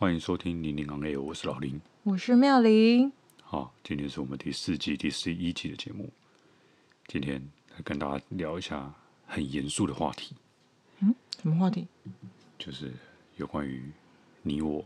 [0.00, 3.12] 欢迎收听《零零行 A》，我是老林，我是妙玲。
[3.42, 6.10] 好，今天是我们第四季第十一集的节目。
[7.06, 8.94] 今天来跟大家聊一下
[9.26, 10.34] 很严肃的话题。
[11.00, 11.86] 嗯，什么话题？
[12.58, 12.94] 就是
[13.36, 13.92] 有关于
[14.40, 14.82] 你我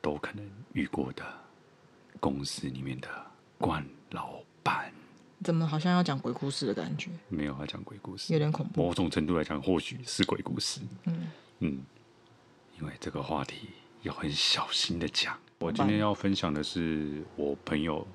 [0.00, 1.22] 都可能遇过的
[2.18, 3.08] 公司里面的
[3.58, 4.90] 官老板。
[5.44, 7.10] 怎么好像要讲鬼故事的感觉？
[7.28, 8.82] 没有要讲鬼故事，有点恐怖。
[8.82, 10.80] 某种程度来讲，或许是鬼故事。
[11.04, 11.26] 嗯
[11.58, 11.82] 嗯，
[12.80, 13.68] 因为这个话题。
[14.02, 15.38] 要很小心的讲。
[15.58, 18.06] 我今天要分享的是我朋友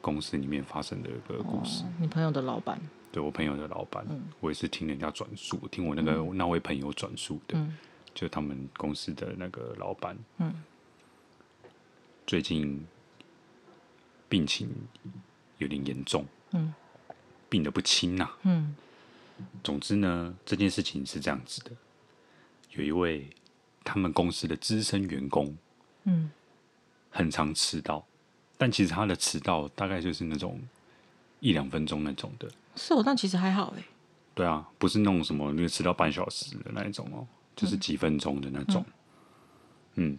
[0.00, 1.84] 公司里面发生的一个故事。
[1.84, 2.80] 哦、你朋友的老板？
[3.12, 4.06] 对，我朋友的老板。
[4.08, 7.58] 嗯、我也是听人家转述，听我那个、嗯、那位朋友转述的。
[7.58, 7.76] 嗯、
[8.14, 10.16] 就他们公司的那个老板。
[10.38, 10.62] 嗯、
[12.26, 12.86] 最近
[14.28, 14.70] 病情
[15.58, 16.24] 有点严重。
[16.52, 16.72] 嗯、
[17.50, 18.38] 病得不轻呐、啊。
[18.44, 18.74] 嗯、
[19.62, 21.72] 总之呢，这件事情是这样子的，
[22.70, 23.28] 有一位。
[23.86, 25.56] 他们公司的资深员工，
[26.02, 26.28] 嗯，
[27.08, 28.04] 很常迟到，
[28.58, 30.60] 但其实他的迟到大概就是那种
[31.38, 32.50] 一两分钟那种的。
[32.74, 33.84] 是哦，但其实还好哎。
[34.34, 38.84] 对啊，不是那种什么那个迟到半小时的那一种哦，就是几分钟的那种。
[39.94, 40.18] 嗯，嗯，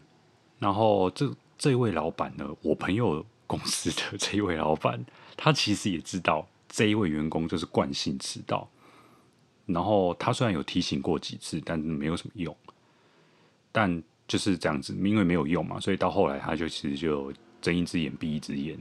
[0.59, 8.67] 然后这这一位老板呢，我朋友公司的这一位老板，他其实也知道这一位员工就是惯性迟到，
[9.65, 12.55] 然后他虽然有提醒过几次，但是没有什么用。
[13.80, 18.75] 但就是这样子，因为没有用嘛，所以到后来他就其实就睁一只眼闭一只眼，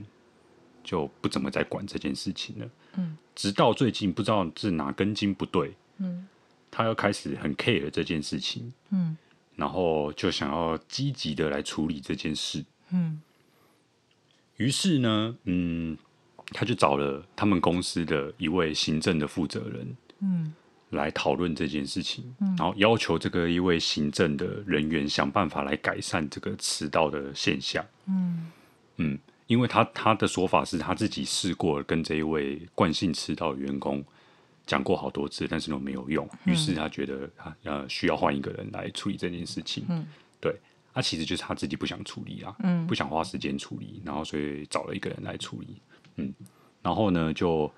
[0.83, 2.67] 就不怎么再管这件事情了。
[2.95, 6.27] 嗯，直到最近不知道是哪根筋不对，嗯，
[6.71, 9.15] 他又开始很 care 这件事情，嗯，
[9.55, 13.21] 然后就想要积极的来处理这件事，嗯，
[14.55, 15.95] 于是呢，嗯，
[16.47, 20.55] 他就找了他们公司的一位行政的负责人，嗯。
[20.91, 27.85] 来讨论这件事情，嗯、然后要求这个一位行政的人员想办法来改善这个迟到的现象。
[28.05, 28.49] 嗯
[28.95, 34.01] 嗯，因为他他的说法是他自己试过跟这一位惯性迟到的员工
[34.65, 36.25] 讲过好多次，但是都没有用。
[36.45, 39.83] 于、嗯、是他觉得他呃需要换一个人来处理这件事情。
[39.89, 40.07] 嗯，
[40.39, 40.55] 对，
[40.93, 45.81] 他、啊、其实就是他自己不想处理啊，嗯，不想花时间处理，然后所以找了一个人来处理。
[46.15, 46.33] 嗯，
[46.81, 47.69] 然后呢就。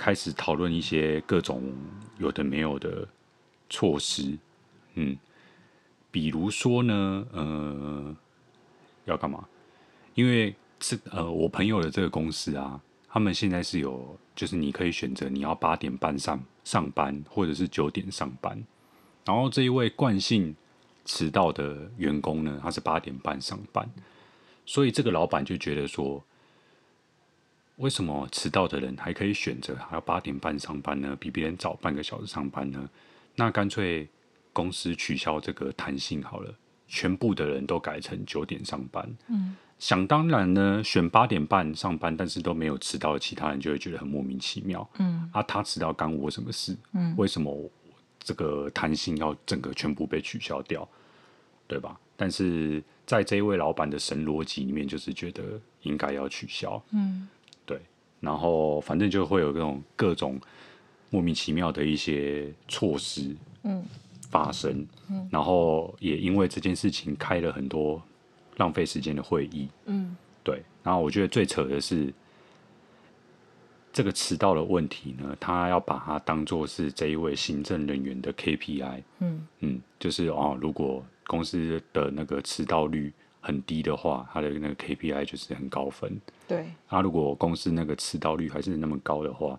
[0.00, 1.62] 开始讨论一些各种
[2.16, 3.06] 有的没有的
[3.68, 4.38] 措施，
[4.94, 5.14] 嗯，
[6.10, 8.16] 比如说呢，呃，
[9.04, 9.46] 要干嘛？
[10.14, 12.80] 因为是呃，我朋友的这个公司啊，
[13.10, 18.64] 他们现在是有，就是你可以选择你要八点半上上班，或者是九点上班。
[19.26, 20.56] 然后这一位惯性
[21.04, 23.86] 迟到的员工呢，他是八点半上班，
[24.64, 26.24] 所以这个老板就觉得说。
[27.80, 31.16] 为什么迟到的人还可以选择还要八点半上班呢？
[31.18, 32.88] 比别人早半个小时上班呢？
[33.36, 34.06] 那干脆
[34.52, 36.54] 公司取消这个弹性好了，
[36.86, 39.10] 全部的人都改成九点上班。
[39.28, 44.86] 嗯，想当然呢，选八点半上班，但是都没有迟到的其他人就会觉得很莫名其妙。
[44.98, 46.76] 嗯，啊，他迟到干我什么事？
[46.92, 47.70] 嗯，为什么
[48.18, 50.86] 这个弹性要整个全部被取消掉？
[51.66, 51.98] 对吧？
[52.14, 56.82] 但是在这一位老板的神逻辑里面，就是觉得应该要取消。
[56.90, 57.26] 嗯。
[58.20, 60.38] 然后反正就会有这种各种
[61.08, 63.84] 莫名其妙的一些措施，嗯，
[64.28, 68.00] 发生，嗯，然后也因为这件事情开了很多
[68.58, 70.62] 浪费时间的会议，嗯，对。
[70.82, 72.12] 然后我觉得最扯的是
[73.92, 83.12] 这个迟到的问题呢，他要把它当做是这一位行政人员的 KPI，嗯嗯，就是哦，如果公司的那个迟到率。
[83.40, 86.20] 很低的话，他的那个 KPI 就是很高分。
[86.46, 89.58] 对，那、啊、如果公司那个迟到率还是那么高的话，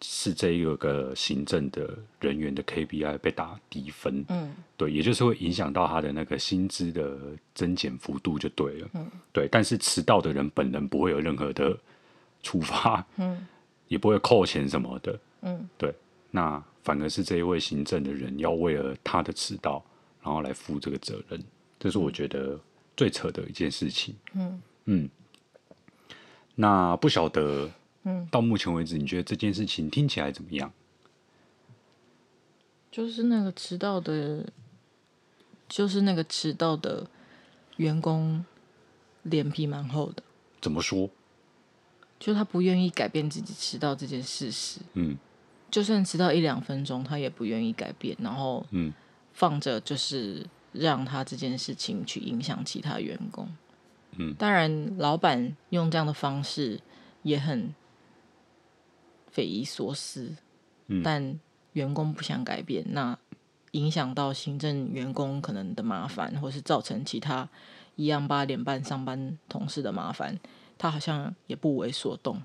[0.00, 4.24] 是这一个个行政的人员的 KPI 被打低分。
[4.28, 7.16] 嗯，对，也就是会影响到他的那个薪资的
[7.54, 8.88] 增减幅度就对了。
[8.94, 11.78] 嗯，对，但是迟到的人本人不会有任何的
[12.42, 13.06] 处罚。
[13.16, 13.46] 嗯，
[13.88, 15.20] 也不会扣钱什么的。
[15.42, 15.94] 嗯，对，
[16.30, 19.84] 那反而是这一位行政的人要为了他的迟到，
[20.22, 21.40] 然后来负这个责任。
[21.82, 22.60] 这是我觉得
[22.96, 24.14] 最扯的一件事情。
[24.34, 25.10] 嗯嗯，
[26.54, 27.68] 那不晓得，
[28.04, 30.72] 嗯，到目前为止，你觉得这件事情听起来怎么样？
[32.88, 34.46] 就是那个迟到的，
[35.68, 37.04] 就是那个迟到的
[37.78, 38.44] 员工
[39.24, 40.22] 脸皮蛮厚的。
[40.60, 41.10] 怎么说？
[42.20, 44.78] 就他不愿意改变自己迟到这件事实。
[44.94, 45.18] 嗯，
[45.68, 48.92] 就算迟到一两分钟，他也不愿意改变，然后嗯，
[49.32, 53.48] 放着就是让他这件事情去影响其他员工。
[54.18, 56.80] 嗯，当然，老板用这样的方式
[57.22, 57.74] 也很
[59.30, 60.36] 匪夷所思。
[60.88, 61.38] 嗯，但
[61.72, 63.18] 员工不想改变，那
[63.70, 67.48] 影响到行政员工可能的麻烦，或是造成其他
[67.96, 70.38] 一样八点半上班同事的麻烦。
[70.76, 72.42] 他好像也不为所动，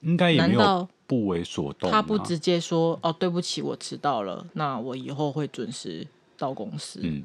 [0.00, 1.88] 应该也没有不为所动？
[1.90, 7.24] 他不直接说：“哦，对不起，我迟到了，那我以后会准时到公司。”嗯，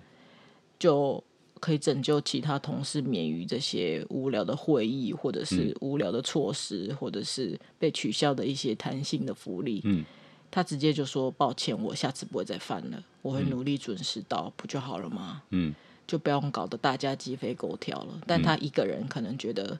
[0.79, 1.23] 就
[1.59, 9.81] 可以拯救其他同事免于这些无聊的会议，或者是无聊的措施，嗯、或者是被取消的一些弹性的福利。
[9.83, 10.03] 嗯，
[10.49, 15.73] 他直接就说：“抱歉，我下次不会再犯了，我会努力准时到，嗯、不就好了吗？”嗯。
[16.07, 18.21] 就不用搞得大家鸡飞狗跳了。
[18.27, 19.79] 但他一个人可能觉得，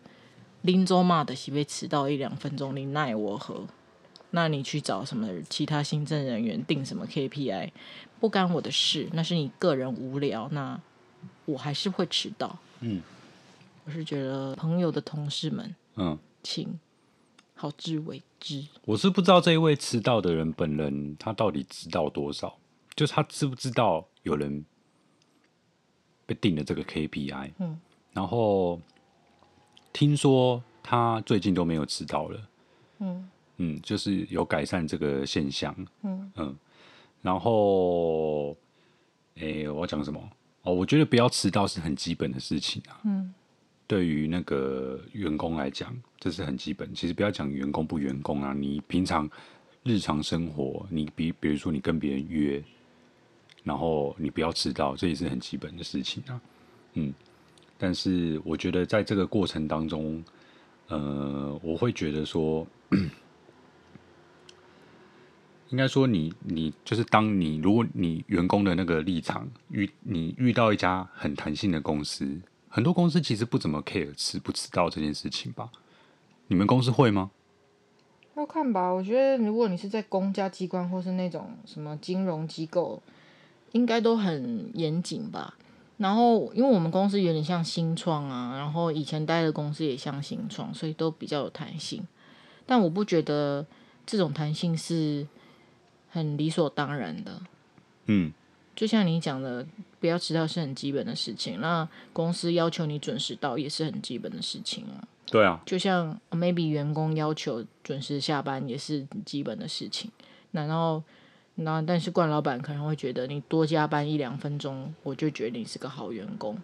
[0.62, 3.68] 林州骂的是被迟到一两分钟，你奈我何？
[4.32, 7.72] 那你去找什么其他行政人员定什么 KPI，
[8.20, 9.08] 不干我的事。
[9.14, 10.50] 那是你个人无聊。
[10.52, 10.80] 那
[11.46, 12.58] 我还是会迟到。
[12.80, 13.02] 嗯，
[13.86, 16.80] 我是觉得朋友的同事们，嗯，请
[17.54, 18.66] 好自为之。
[18.86, 22.58] 我是不知道这一位迟到的人本人他到底知道多少，
[22.96, 24.66] 就是他知不知道有人
[26.26, 26.36] 被。
[26.36, 27.78] 定了这个 KPI，嗯，
[28.14, 28.80] 然后
[29.92, 32.48] 听说他最近都没有迟到了，
[33.00, 33.30] 嗯
[33.64, 36.56] 嗯，就是有改善这个现象，嗯嗯，
[37.22, 38.58] 然后，
[39.36, 40.20] 诶，我要讲什么？
[40.64, 43.32] 哦，我觉得不要迟到是很基本的事情啊，嗯，
[43.86, 46.92] 对于那个员工来讲，这是很基本。
[46.96, 49.30] 其实不要讲员工不员工啊，你平常
[49.84, 52.64] 日常生活，你比比如说你跟别人约。
[53.64, 56.42] 然后你不要迟到，这也是很基本的事情啊。
[56.94, 57.14] 嗯，
[57.78, 60.24] 但是我觉得在这个过程当中，
[60.88, 62.66] 呃，我会觉得说，
[65.72, 72.40] 应该说你你就是当你如果你员工的那个立场遇你遇到一家很弹性的公司，
[72.70, 75.70] 很多公司其实不怎么 care 迟不迟到这件事情吧？
[76.48, 77.32] 你们公司会吗？
[78.36, 78.90] 要看吧。
[78.92, 83.02] 我觉得如果你是在公家机关或是那种什么金融机构。
[83.74, 85.54] 应该都很严谨吧，
[85.96, 92.06] 然后因为我们公司有点像新创啊，然后以前待的公司也像新创，所以都比较有弹性。
[92.66, 93.66] 但我不觉得
[94.06, 95.26] 这种弹性是
[96.12, 97.42] 很理所当然的。
[98.06, 98.32] 嗯，
[98.76, 99.66] 就像你讲的，
[100.00, 101.60] 不要迟到是很基本的事情。
[101.60, 105.02] 那公司要求你准时到也是很基本的事情啊。
[105.26, 110.12] 对啊，就像 maybe 员工要求准时下班也是基本的事情。
[110.52, 111.02] 那然后。
[111.56, 116.58] 那但是，冠老板可能会觉得你多加班一两分钟，我就觉得你是个好员工，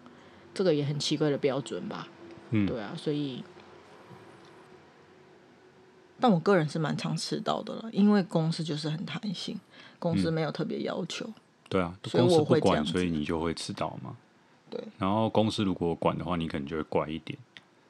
[0.54, 2.08] 这个也很奇怪的标准吧？
[2.50, 3.44] 嗯，对啊，所以，
[6.20, 9.58] 但我个人是蛮常迟到的了，因为公司就是很弹性，
[9.98, 11.24] 公司没有特别要求。
[11.26, 11.34] 嗯、
[11.68, 14.16] 对啊，所以我会这样，公司不管，所以你就会迟到嘛。
[14.70, 17.38] 对，然后公司如果管的话，你可能就会乖一点。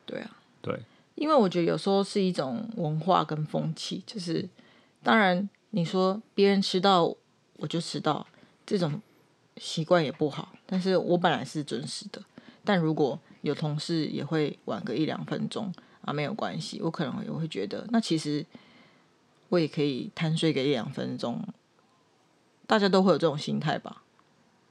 [0.07, 0.79] 对啊，对，
[1.15, 4.49] 因为我觉得有时候是一种文化跟风气，就是
[5.03, 5.49] 当然。
[5.73, 7.15] 你说别人迟到
[7.59, 8.27] 我就迟到，
[8.65, 9.03] 这种
[9.59, 10.49] 习惯也不好。
[10.65, 12.23] 但是我本来是准时的，
[12.65, 15.71] 但如果有同事也会晚个一两分钟
[16.09, 18.45] 啊，没有关系，我可能也会觉得，那其实
[19.51, 21.43] 我也可以贪睡个一两分钟。
[22.67, 24.03] 大家都会有这种心态吧？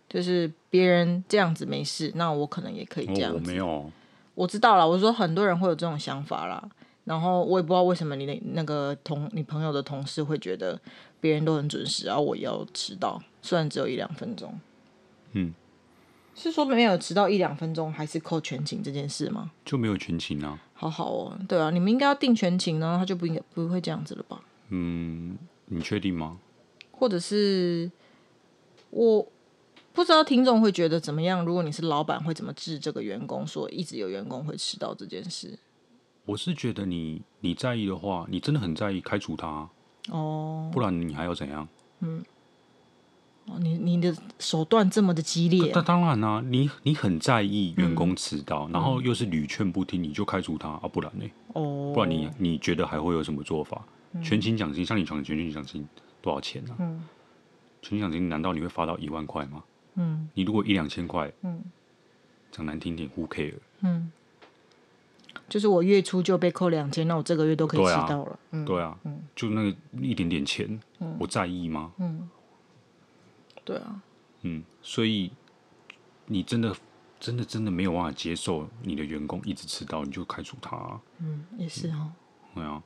[0.09, 3.39] 就是别人这样子没事，那我可能也可以这样子。
[3.39, 3.91] 我没有，
[4.35, 4.87] 我知道了。
[4.87, 6.69] 我说很多人会有这种想法啦。
[7.05, 10.79] 然后我也不知道为什么你的那个同你朋友的同事会觉得
[11.21, 14.59] 别人都很准时，然后我要迟到，虽然只有一两分钟。
[15.31, 15.53] 嗯，
[16.39, 19.51] 是说没有迟到一两分钟，还是扣全勤这件事吗？
[19.65, 20.59] 就没有全勤啊。
[20.73, 24.39] 好好哦，对啊，你们应该要定全勤呢，他就不应该不会这样子了吧？
[24.69, 26.37] 嗯，你确定吗？
[26.91, 27.91] 或者是
[28.91, 29.27] 我
[29.93, 31.43] 不知道听众会觉得怎么样？
[31.43, 33.45] 如果你是老板，会怎么治这个员工？
[33.47, 35.57] 说一直有员工会迟到这件事？
[36.25, 39.67] 我是觉得你你在意的话，你真的很在意，开除他
[40.09, 41.67] 哦，不然你还要怎样？
[42.01, 42.23] 嗯，哦，
[43.59, 50.81] 你你的手段这么的激烈，那当然啦、啊，你你很在意员工迟到，嗯、然后又是屡劝不听，你就开除他啊？
[50.91, 51.25] 不然呢？
[51.53, 53.81] 哦，不然你你觉得还会有什么做法？
[54.13, 55.87] 嗯、全勤奖金，像你传全勤奖金
[56.21, 56.77] 多少钱呢、啊？
[56.79, 57.03] 嗯，
[57.81, 59.63] 全勤奖金难道你会发到一万块吗？
[59.95, 61.63] 嗯，你如果一两千块，嗯，
[62.51, 63.55] 讲难听点，who care？
[63.81, 64.11] 嗯。
[65.47, 68.25] 就是我月初就被扣两千，那我这个月都可以迟到了。
[68.25, 70.67] 对啊，嗯、对啊，嗯，就那个一点点钱，
[70.99, 71.93] 嗯、我在意吗？
[71.99, 72.27] 嗯，
[73.67, 74.01] 对啊，
[74.43, 75.29] 嗯，所以
[76.27, 76.73] 你真的
[77.19, 81.01] 真的真的没有办法接受你的员工一直迟到，你就开除他啊。
[81.19, 82.13] 嗯，也是哦。
[82.55, 82.81] 对啊，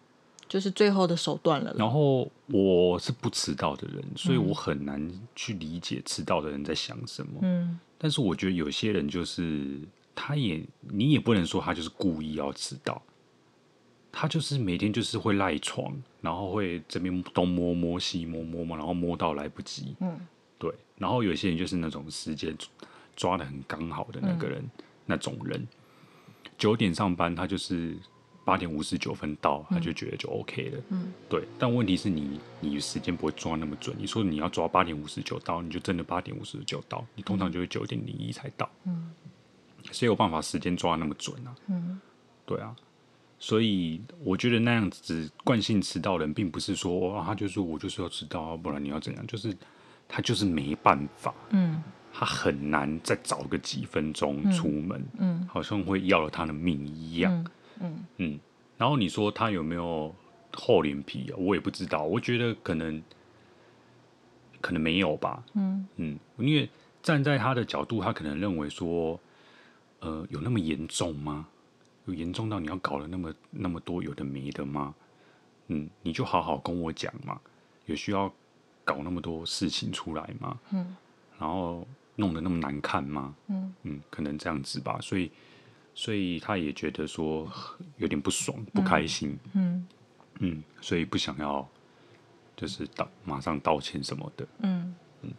[0.48, 1.72] 就是最后的手段了。
[1.78, 7.40] 然后我是不迟到的人，所以我很难去理解迟到的人在想什么。
[7.44, 9.80] 嗯，但是我觉得有些人就是，
[10.16, 13.00] 他也你也不能说他就是故意要迟到，
[14.12, 19.96] 他就是每天就是会赖床，然后会这边东摸摸西摸摸嘛，然后摸到来不及。
[20.00, 20.41] 嗯，对。
[21.02, 22.56] 然后有些人就是那种时间
[23.16, 25.68] 抓的很刚好的那个人，嗯、那种人，
[26.58, 27.98] 九点上班，他就是。
[28.44, 30.84] 八点五十九分到，他就觉得就 OK 了。
[30.90, 31.44] 嗯，对。
[31.60, 33.96] 但问题是你，你时间不会抓那么准。
[34.00, 37.06] 你说你要抓八点五十九到，你就真的八点五十九到。
[37.14, 38.68] 你通常就会九点零一才到。
[38.86, 39.12] 嗯，
[39.92, 41.56] 谁有办法时间抓那么准啊？
[41.68, 42.02] 嗯，
[42.44, 42.76] 对啊。
[43.38, 49.28] 所以我觉得那样子惯性迟到的人，并不是说啊，他就是我就是要迟到，不然你要怎样？
[49.28, 49.56] 就是
[50.14, 51.34] 他就是没办法。
[51.52, 55.02] 嗯，他很难再早个几分钟出门。
[55.18, 57.34] 嗯，嗯，好像会要了他的命一样。
[57.34, 58.40] 嗯嗯嗯，
[58.78, 60.14] 然后你说他有没有
[60.54, 61.36] 厚脸皮啊？
[61.38, 62.04] 我也不知道。
[62.04, 63.02] 我觉得可能
[64.60, 65.42] 可能没有吧。
[65.56, 66.70] 嗯嗯，因为
[67.02, 69.20] 站在他的角度，他可能认为说，
[70.02, 71.48] 呃，有那么严重吗？
[72.06, 74.94] 有严重到你要搞了那么那么多有的没的吗？
[75.68, 77.40] 嗯，你就好好跟我讲嘛。
[77.86, 78.32] 有需要
[78.84, 80.60] 搞那么多事情出来吗？
[80.72, 80.96] 嗯，
[81.40, 83.36] 然后弄得那么难看吗？
[83.48, 85.00] 嗯嗯，可能这样子吧。
[85.02, 85.32] 所以。
[85.94, 87.46] 所以他也觉得说
[87.98, 89.86] 有点不爽、不开心，嗯
[90.40, 91.68] 嗯，所以不想要
[92.56, 95.34] 就是道马上道歉什么的，嗯嗯。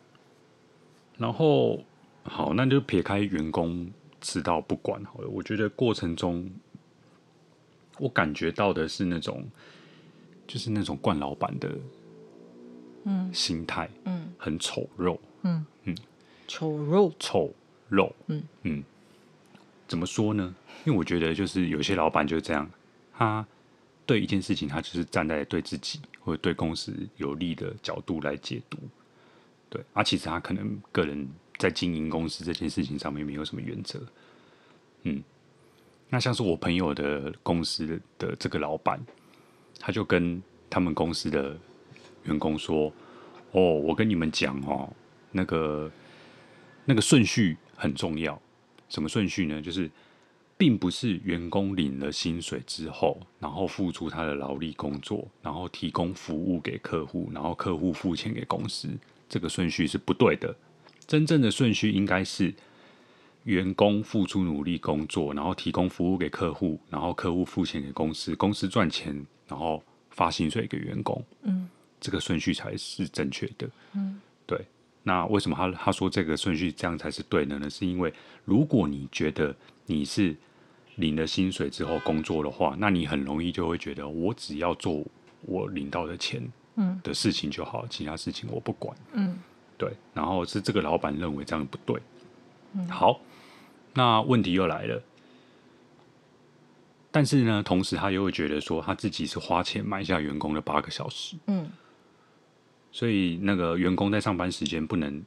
[1.17, 1.83] 然后
[2.25, 5.29] 好，那就撇开员工迟到不管好了。
[5.29, 6.49] 我觉得过程中
[7.99, 9.49] 我感觉到的是那种
[10.47, 11.71] 就是那种惯老板的
[13.05, 13.33] 嗯。
[13.33, 15.65] 心态，嗯，很丑陋，嗯。
[15.85, 15.97] 嗯，
[16.47, 17.53] 丑陋，丑
[17.91, 18.43] 陋，嗯。
[18.63, 18.85] 嗯。
[19.89, 20.55] 怎么说呢？
[20.85, 22.69] 因为我觉得就是有些老板就是这样，
[23.13, 23.47] 他
[24.07, 28.79] 对一件事情，他就是站在对自己或者对公司有利的角度来解读，
[29.69, 31.29] 对，而、啊、其实他可能个人
[31.59, 34.01] 在经营公司这件事情上面没有什么原则。
[35.03, 35.23] 嗯，
[36.09, 38.99] 那像是我朋友的公司的这个老板，
[39.79, 41.57] 他就跟他们公司的
[42.25, 42.93] 员工说
[43.53, 44.93] ：“哦，我跟你们讲哦，
[45.31, 45.91] 那个
[46.85, 48.41] 那个顺序很重要。”
[48.89, 49.61] 什么顺序呢？
[49.63, 49.91] 就是，
[50.59, 58.89] 并不是员工领了薪水之后，然后付出他的劳力工作，然后提供服务给客户，然后客户付钱给公司，
[59.29, 60.55] 这个顺序是不对的。
[61.07, 62.55] 真正的顺序应该是
[63.45, 71.25] 员工付出努力工作，然后提供服务给客户，然后客户付钱给公司，公司赚钱，然后发薪水给员工。
[71.43, 71.69] 嗯，
[72.03, 73.71] 这个顺序才是正确的。
[73.95, 74.67] 嗯，对。
[75.05, 77.71] 那为什么他他说这个顺序这样才是对的呢？
[77.71, 78.13] 是因为
[78.45, 79.55] 如果你觉得
[79.87, 80.37] 你是
[80.97, 85.03] 领了薪水之后工作的话，那你很容易就会觉得我只要做
[85.41, 86.41] 我领到的钱
[87.03, 88.97] 的事情就好，嗯、其他事情我不管。
[89.13, 89.37] 嗯，
[89.77, 89.93] 对。
[90.15, 92.01] 然后是这个老板认为这样不对。
[92.75, 93.21] 嗯，好，
[93.95, 95.03] 那问题又来了。
[97.11, 101.37] 但是呢，同时他又会觉得说他自己是花钱买下员工的八个小时。
[101.47, 101.69] 嗯。
[102.93, 105.23] 所以那个员工在上班时间不能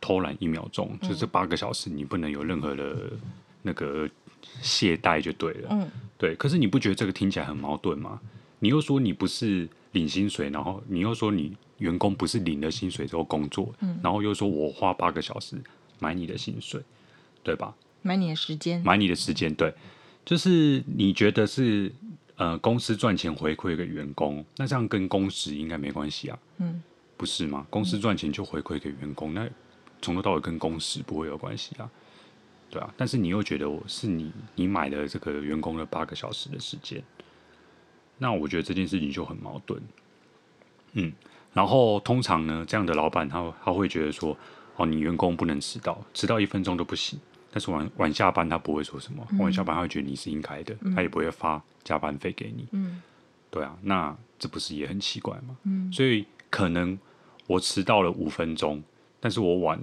[0.00, 3.10] 偷懒一秒钟，嗯、就这八个小时你不能有任何的
[3.62, 4.08] 那个
[4.62, 5.68] 懈怠就对了。
[5.72, 6.34] 嗯，对。
[6.36, 8.20] 可是你不觉得这个听起来很矛盾吗？
[8.60, 15.56] 你又说你不是领薪水，然后你又说你员工不是领了薪水之后工作，嗯、然后又说我花八个小时
[15.98, 16.80] 买你的薪水，
[17.42, 17.74] 对吧？
[18.02, 19.74] 买你的时间，买你的时间，对，
[20.24, 21.92] 就是你觉得是。
[22.36, 26.82] 呃，公司赚钱回馈给员工，那这样跟工时应该没关系啊，嗯，
[27.16, 27.66] 不是吗？
[27.70, 29.50] 公司赚钱就回馈给员工，嗯、那
[30.02, 31.90] 从头到尾跟工时不会有关系啊，
[32.68, 32.92] 对啊。
[32.94, 37.02] 但是你又觉得我是你，你买了这个员工的八个小时的时间，
[38.18, 39.82] 那我觉得这件事情就很矛盾。
[40.92, 41.10] 嗯，
[41.54, 44.36] 然后通常呢，这样的老板他他会觉得说，
[44.76, 47.18] 哦，你员工不能迟到，迟到一分钟都不行。
[47.50, 52.66] 但是晚晚下班他不会说什么，晚下班他会觉得你是应该的，嗯、他也不会发加班费给你。
[52.72, 53.02] 嗯，
[53.50, 55.56] 对啊，那这不是也很奇怪吗？
[55.64, 56.98] 嗯，所以可能
[57.46, 58.82] 我迟到了五分钟，
[59.20, 59.80] 但是我晚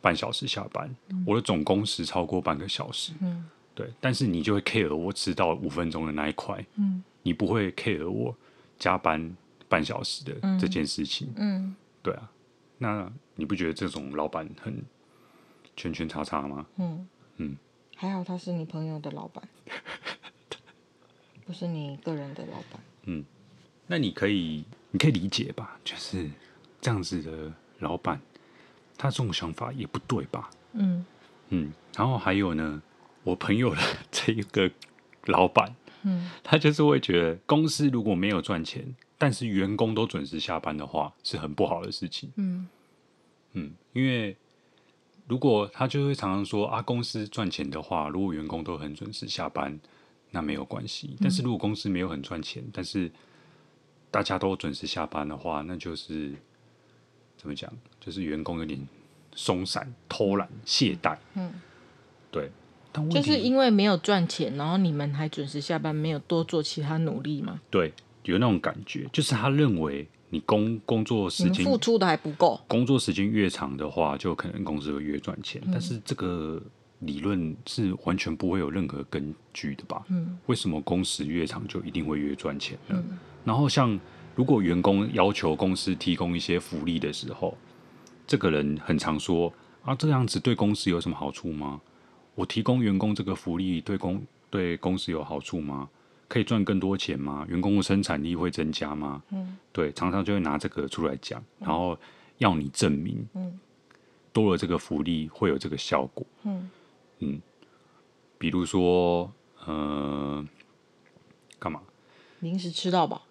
[0.00, 3.12] 半小时下班，嗯、我的总工时超过半个小时。
[3.20, 8.36] 嗯，对，但是你就会 care 我迟到五分钟的那一块，嗯，你不会 care 我
[8.78, 9.36] 加班
[9.68, 11.28] 半小时的这件事情。
[11.36, 11.76] 嗯，嗯。
[12.02, 12.28] 对啊，
[12.78, 14.82] 那你不觉得这种老板很
[15.82, 16.64] 圈圈叉叉吗？
[16.76, 17.08] 嗯。
[17.38, 17.56] 嗯，
[17.96, 19.42] 还好他是你朋友的老板，
[21.44, 22.80] 不是你个人的老板。
[23.04, 23.24] 嗯，
[23.88, 25.76] 那你可以，你可以理解吧？
[25.82, 26.30] 就是
[26.80, 28.20] 这样子的老板，
[28.96, 30.50] 他这种想法也不对吧？
[30.74, 31.04] 嗯
[31.48, 32.80] 嗯，然后还有呢，
[33.24, 33.80] 我朋友的
[34.12, 34.70] 这一个
[35.24, 42.30] 老板，嗯，他就是会觉得公司如果没有赚钱，但是员工都准时下班的话，是很不好的事情。
[42.36, 42.68] 嗯
[43.54, 44.36] 嗯，因为
[45.32, 49.80] 如果他就会常常说啊，公司赚钱的话，如果员工都很准时下班，
[50.30, 51.16] 那没有关系。
[51.22, 53.10] 但是如果公司没有很赚钱，但是
[54.10, 56.34] 大家都准时下班的话，那就是
[57.38, 57.72] 怎么讲？
[57.98, 58.78] 就是员工有点
[59.34, 61.16] 松散、偷懒、懈怠。
[61.32, 61.50] 嗯。
[62.30, 62.50] 对，
[63.10, 67.58] 就是因为没有赚钱，然后你们还准时下班，没有多做其他努力吗？
[67.70, 75.60] 对，有那种感觉，就是他认为你工工作时间付出的还不够，工作时间越长的话，就可能公司会越赚钱。
[75.66, 76.58] 嗯、但是这个
[77.00, 80.02] 理论是完全不会有任何根据的吧？
[80.08, 82.96] 嗯，为什么工时越长就一定会越赚钱呢？
[82.96, 84.00] 嗯、然后像
[84.34, 87.54] 如果员工要求公司提供一些福利的时候，
[88.26, 91.78] 这个人很常说啊，这样子对公司有什么好处吗？
[92.34, 95.90] 我提供员工这个福利对公对公司有好处吗？
[96.32, 97.44] 可以赚更多钱吗？
[97.46, 99.22] 员工的生产力会增加吗？
[99.28, 101.98] 嗯，对，常常就会拿这个出来讲，然后
[102.38, 103.60] 要你证明，嗯，
[104.32, 106.70] 多了这个福利会有这个效果，嗯
[107.18, 107.38] 嗯，
[108.38, 109.30] 比如说，
[109.66, 110.42] 呃，
[111.58, 111.82] 干嘛？
[112.40, 113.26] 零食吃到饱？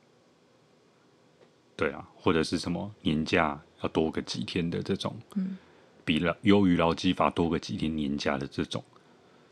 [1.75, 5.57] 对啊，或者是什么年假要多个几天的这种，嗯。
[6.05, 8.83] 比了优于劳基法多个几天年假的这种，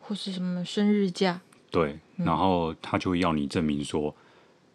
[0.01, 1.41] 或是什么生日假，
[1.71, 4.15] 对，嗯、然后他就会要你证明说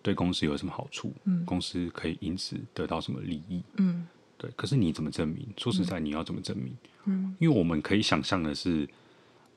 [0.03, 4.51] 对公司有什么好处，嗯，公司可以因此得到什么利益，嗯，对。
[4.57, 5.47] 可是你怎么证明？
[5.57, 6.77] 说实在，你要怎么证明？
[7.07, 8.89] 嗯，因为我们可以想象的是，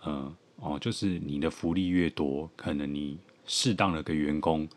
[0.03, 4.67] 呃，哦，就是你的福利越多，可能你适当的给员工。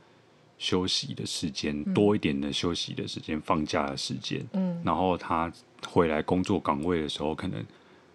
[0.60, 5.50] 休息的时间多一点的休息的时间，嗯、放假的时间，嗯，然后他
[5.88, 7.64] 回来工作岗位的时候，可能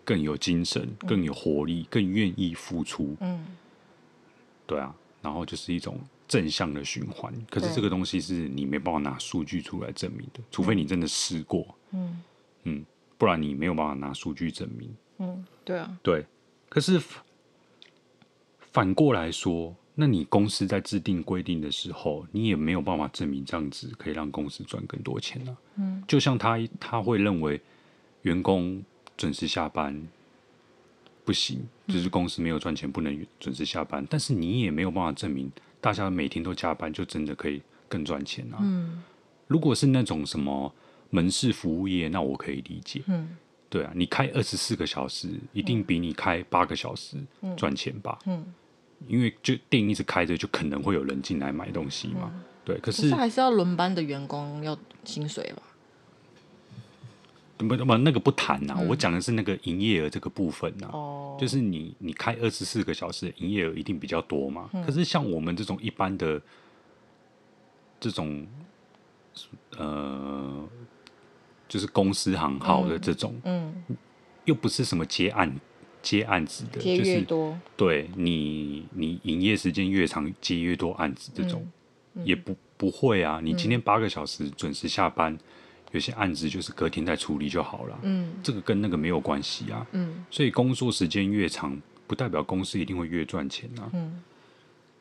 [0.04, 3.44] 更有精神、更有活力、更愿意付出，嗯，
[4.66, 7.34] 对啊，然后就是一种正向的循环。
[7.50, 12.22] 可是这个东西是你没办法拿数据出来证明的，除非你真的试过，嗯
[12.64, 12.86] 嗯，
[13.18, 16.26] 不然你没有办法拿数据证明，嗯，对啊，对。
[16.70, 17.02] 可是
[18.72, 19.76] 反过来说。
[19.98, 25.56] 那你公司在制定规定的时候，你也没有办法证明这样子可以让公司赚更多钱啊。
[25.78, 27.62] 嗯，就像他他会认为
[28.24, 28.84] 员工
[29.16, 30.06] 准时下班
[31.26, 34.04] 不行，就是公司没有赚钱不能准时下班。
[34.04, 38.60] 嗯，但是你也没有办法证明大家每天都加班就真的可以更赚钱啊。
[38.62, 39.04] 嗯，
[39.48, 40.72] 如果是那种什么
[41.10, 43.02] 门市服务业，那我可以理解。
[43.08, 43.36] 嗯，
[43.70, 47.18] 对啊，你开二十四个小时，一定比你开八个小时
[47.58, 48.20] 赚钱吧？
[48.26, 48.38] 嗯。
[48.38, 48.54] 嗯
[49.10, 52.32] 因为就店一直开着，就可能会有人进来买东西嘛。
[52.34, 55.62] 嗯、对，可是，可是还是要轮班的员工要薪水吧？
[57.58, 58.78] 不不，那个不谈呐、啊。
[58.80, 60.94] 嗯、我讲的是那个营业额这个部分呐、啊。
[60.94, 64.70] 哦，就是你你开二十四个小时，营业额一定比较多嘛。
[64.74, 66.42] 嗯、可是像我们这种一般的
[68.00, 68.46] 这种
[69.78, 70.68] 呃，
[71.68, 73.98] 就是公司行号的这种，嗯，嗯
[74.46, 75.60] 又不是什么接案。
[76.02, 81.68] 接案子的，接越多，就是对你，你营业时间越长，接越多案子，这种、
[82.24, 83.40] 也不不会啊。
[83.42, 85.40] 你今天八个小时准时下班，嗯、
[85.92, 88.00] 有些案子就是隔天再处理就好了。
[88.04, 89.86] 嗯，这个跟那个没有关系啊。
[89.92, 93.90] 嗯，所以工作时间越长，不代表公司一定会越赚钱啊。
[93.94, 94.24] 嗯，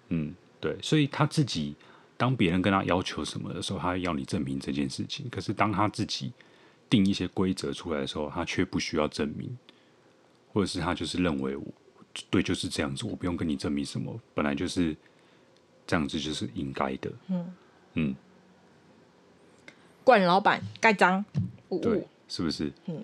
[0.08, 1.74] 嗯，对，所以他自己
[2.16, 5.28] 当别人跟他要求什么的时候，他要你证明这件事情。
[5.30, 6.32] 可是当他自己
[6.88, 9.56] 定一些规则出来的时候，他却不需要证明。
[10.52, 11.66] 或者是他就是认为我
[12.30, 14.96] 对就是这样子，我不用跟你证明什么，本来就是
[15.84, 17.12] 这样子，就是应该的。
[17.28, 17.54] 嗯
[17.94, 18.16] 嗯，
[20.04, 21.24] 惯老板盖章，
[21.82, 22.70] 对，是不是？
[22.86, 23.02] 嗯，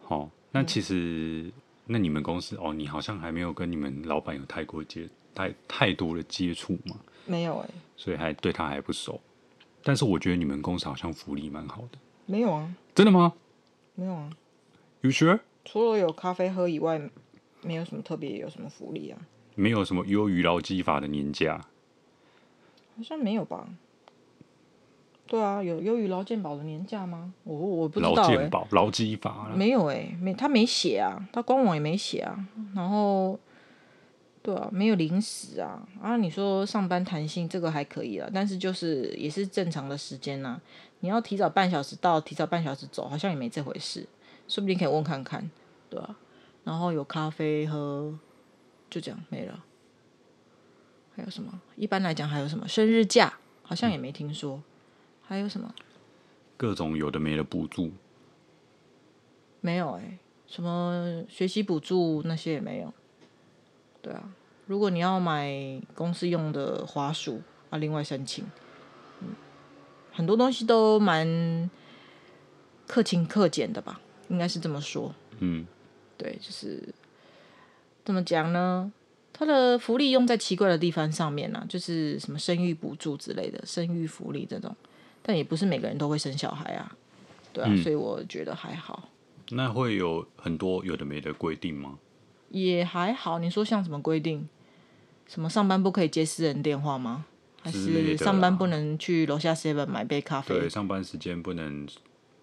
[0.00, 0.94] 好、哦，那其实、
[1.44, 1.52] 嗯、
[1.86, 6.96] 那你们公司哦，你好像还没有跟你们老板有太过接太太多的接触嘛？
[7.26, 9.20] 没有哎、欸，所以还对他还不熟。
[9.82, 11.98] 但是我觉得你们公司好像福利蛮好的。
[12.26, 12.74] 没有啊？
[12.94, 13.34] 真的吗？
[13.94, 14.30] 没有啊
[15.00, 15.40] ？You sure？
[15.64, 17.10] 除了有咖啡喝以外，
[17.62, 19.18] 没有什么特别，有什么福利啊？
[19.56, 21.66] 没有什么优于劳基法的年假，
[22.96, 23.68] 好像没有吧？
[25.30, 27.32] 对啊，有优于劳健保的年假吗？
[27.44, 28.16] 我我不知道哎、欸。
[28.16, 32.36] 劳健保、劳基法没有哎、欸，没他没写啊，他官网也没写啊。
[32.74, 33.38] 然后，
[34.42, 35.86] 对啊，没有零食啊。
[36.02, 40.60] 啊，你说上班弹性这个还可以了，但是就是也是正常的时间呐、啊。
[40.98, 44.04] 你要提早半小时到，提早半小时走，好像也没这回事。
[44.48, 45.48] 说不定可以问看看，
[45.88, 46.16] 对吧、啊？
[46.64, 48.18] 然后有咖啡喝，
[48.90, 49.64] 就这样没了。
[51.14, 51.60] 还有什么？
[51.76, 52.66] 一般来讲还有什么？
[52.66, 54.56] 生日假好像也没听说。
[54.56, 54.62] 嗯、
[55.30, 55.72] 还有什么？
[56.56, 57.92] 各种有的没的补助。
[59.60, 62.92] 没有哎、欸，什么学习补助那些也没有。
[64.02, 64.28] 对啊，
[64.66, 68.44] 如果你要买公司用的滑鼠，啊，另外申请。
[69.20, 69.28] 嗯，
[70.10, 71.70] 很多东西都蛮
[72.88, 75.14] 克勤克俭的吧，应该是这么说。
[75.38, 75.64] 嗯，
[76.18, 76.92] 对，就是
[78.04, 78.92] 怎么讲呢？
[79.32, 84.76] 他的福利用在奇怪的地方上面呢、啊，就是什么生育补助之类的，生育福利这种，
[85.30, 86.90] 但也不是每个人都会生小孩啊，
[87.52, 89.08] 对啊，嗯、所以我觉得还好。
[89.50, 92.00] 那会有很多有的没的规定吗？
[92.48, 93.38] 也还好。
[93.38, 94.48] 你说像什么规定？
[95.28, 97.26] 什么上班不可以接私人电话吗？
[97.62, 100.58] 还是上班不能去楼下 seven 买杯咖啡？
[100.58, 101.86] 对，上班时间不能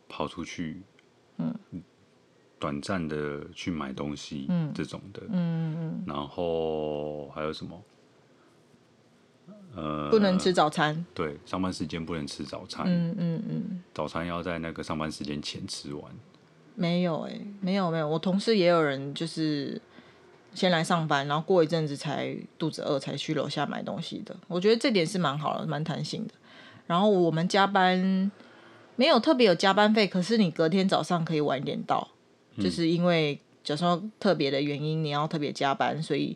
[0.08, 0.82] 跑出去。
[1.40, 1.54] 嗯。
[2.58, 7.84] 短暂的去买东西，嗯，这种的，嗯嗯，然后还有什么？
[9.78, 11.06] 呃，不能吃早餐。
[11.14, 12.86] 对，上班时间不能吃早餐。
[12.88, 16.04] 嗯嗯嗯，早餐要在那个上班时间前吃完。
[16.74, 19.82] 没有哎、欸，没有没有，我同事也有人就是
[20.54, 24.36] 先来上班，然后过一阵子才肚子饿才去楼下买东西的。
[24.48, 26.34] 我觉得这点是蛮好的，蛮弹性的。
[26.88, 28.32] 然后我们加班
[28.96, 32.10] 没有特别有加班费，可是你隔天早上可以晚一点到。
[32.60, 36.36] 就是因为假如说特别的原因，你要特别加班，所以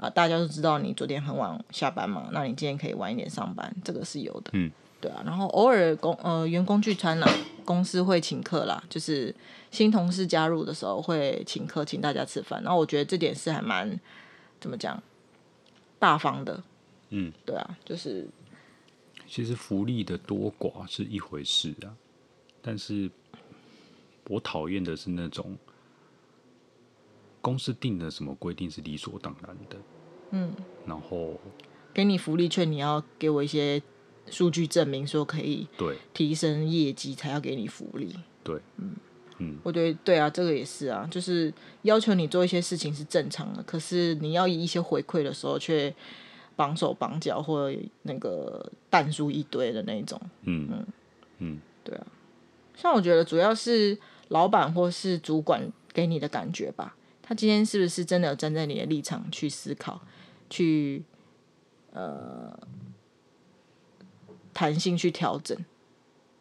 [0.00, 4.50] 啊、呃，大家都知道你昨天很晚下班嘛，那你今天可以晚一点上班，这个是有的。
[4.54, 5.22] 嗯，对啊。
[5.26, 7.28] 然后偶尔公呃员工聚餐啦，
[7.64, 9.34] 公司会请客啦，就是
[9.70, 12.62] 新同事加入的时候会请客，请大家吃饭。
[12.62, 14.00] 然后我觉得这点是还蛮
[14.58, 15.00] 怎么讲
[15.98, 16.62] 大方的。
[17.10, 18.26] 嗯，对啊，就是
[19.28, 21.92] 其实福利的多寡是一回事啊，
[22.62, 23.10] 但是。
[24.28, 25.58] 我讨厌的是那种
[27.40, 29.76] 公司定的什么规定是理所当然的，
[30.30, 30.52] 嗯，
[30.86, 31.38] 然后
[31.92, 33.82] 给你福利券，你要给我一些
[34.28, 35.96] 数据证明，说可以对。
[36.12, 38.94] 提升业绩才要给你福利，对，嗯。
[39.38, 45.94] 嗯，我觉得对啊，这个也是啊，就是要求你做一些事情是正常的，可是你要以一些回馈的时候却
[46.56, 47.72] 绑手绑脚或
[48.02, 50.68] 那个但书一堆的那种，嗯。
[50.70, 50.86] 嗯。
[51.38, 52.06] 嗯，对啊，
[52.76, 53.98] 像我觉得主要是。
[54.30, 55.60] 老板或是主管
[55.92, 56.94] 给你的感觉吧，
[57.30, 60.00] 他今天是不是真的有站在你的立场去思考，
[60.50, 61.04] 去
[61.92, 62.58] 呃
[64.52, 65.56] 弹性去调整？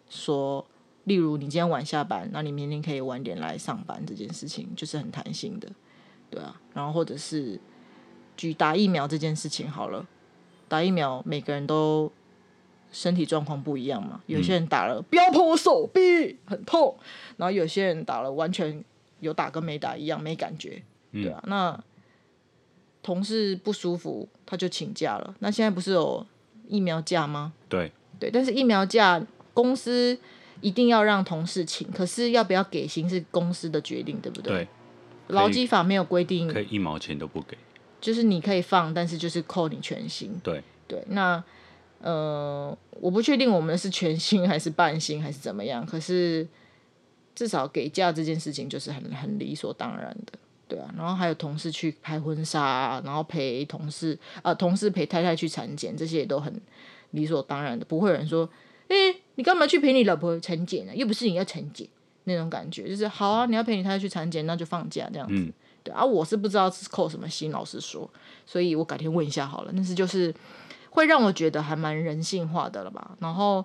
[0.10, 0.66] 说，
[1.04, 5.70] 例如你今天晚下班，那你明天可以晚点来上班，这件事情就是很弹性的，
[6.32, 6.60] 对啊。
[6.74, 7.62] 然后或者是
[8.36, 10.08] 举打疫苗这件事情好了，
[10.68, 12.12] 打疫苗每个人都。
[12.92, 16.98] 身体状况不一样嘛，有些人打了不要碰我手臂，很痛，
[17.38, 18.84] 然后有些人打了完全
[19.20, 21.44] 有打跟没打一样，没感觉，对啊。
[21.48, 21.80] 那
[23.02, 25.36] 同事不舒服，他就请假了。
[25.40, 26.26] 那现在不是有
[26.68, 27.54] 疫苗假吗？
[27.68, 29.22] 对对，但是疫苗假
[29.54, 30.18] 公司
[30.62, 34.54] 一定要让同事请，可是要不要给薪是公司的决定，对不对？
[34.54, 34.68] 对，
[35.28, 37.58] 劳基法没有规定，可以一毛钱都不给，
[38.02, 40.40] 就是你可以放，但是就是扣你全薪。
[40.44, 41.44] 对对，那。
[42.02, 46.48] 呃，我不确定我们是全薪还是半薪还是怎么样，可是
[47.40, 50.34] 至少给假这件事情就是很很理所当然的，
[50.68, 50.94] 对啊。
[50.98, 56.54] 然后还有同事去拍婚纱，然后陪同事啊、呃，同事陪太太去产检，这些也都很
[57.12, 58.44] 理所当然的，不会有人说，
[58.90, 60.94] 哎、欸，你干嘛去陪你老婆产检呢？
[60.94, 61.88] 又不是你要产检
[62.26, 66.04] 那种感觉，就是好啊，你要陪你太太去产检，那就放假这样子，嗯、对啊。
[66.04, 68.12] 我是不知道是扣什么薪，老实说，
[68.46, 69.72] 所以我改天问一下好了。
[69.74, 70.36] 但是就是。
[70.92, 73.64] 会让我觉得还蛮人性化的了吧，然后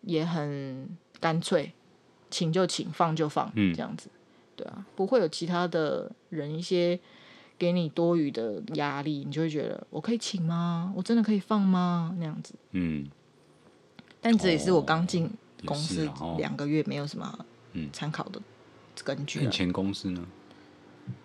[0.00, 0.88] 也很
[1.20, 1.72] 干脆，
[2.34, 4.08] 请就请，放就放，这样子，
[4.56, 6.98] 对啊，不会有其他的人一些
[7.56, 10.92] 给你多余的压力，你就会觉得我可以请吗？
[10.96, 12.12] 我真的可以放吗？
[12.18, 13.06] 那样子，嗯，
[14.20, 15.30] 但这也是我刚进
[15.64, 17.46] 公司两个月，没有什么
[17.92, 18.42] 参考的
[19.04, 19.48] 根据。
[19.48, 20.26] 前公司呢？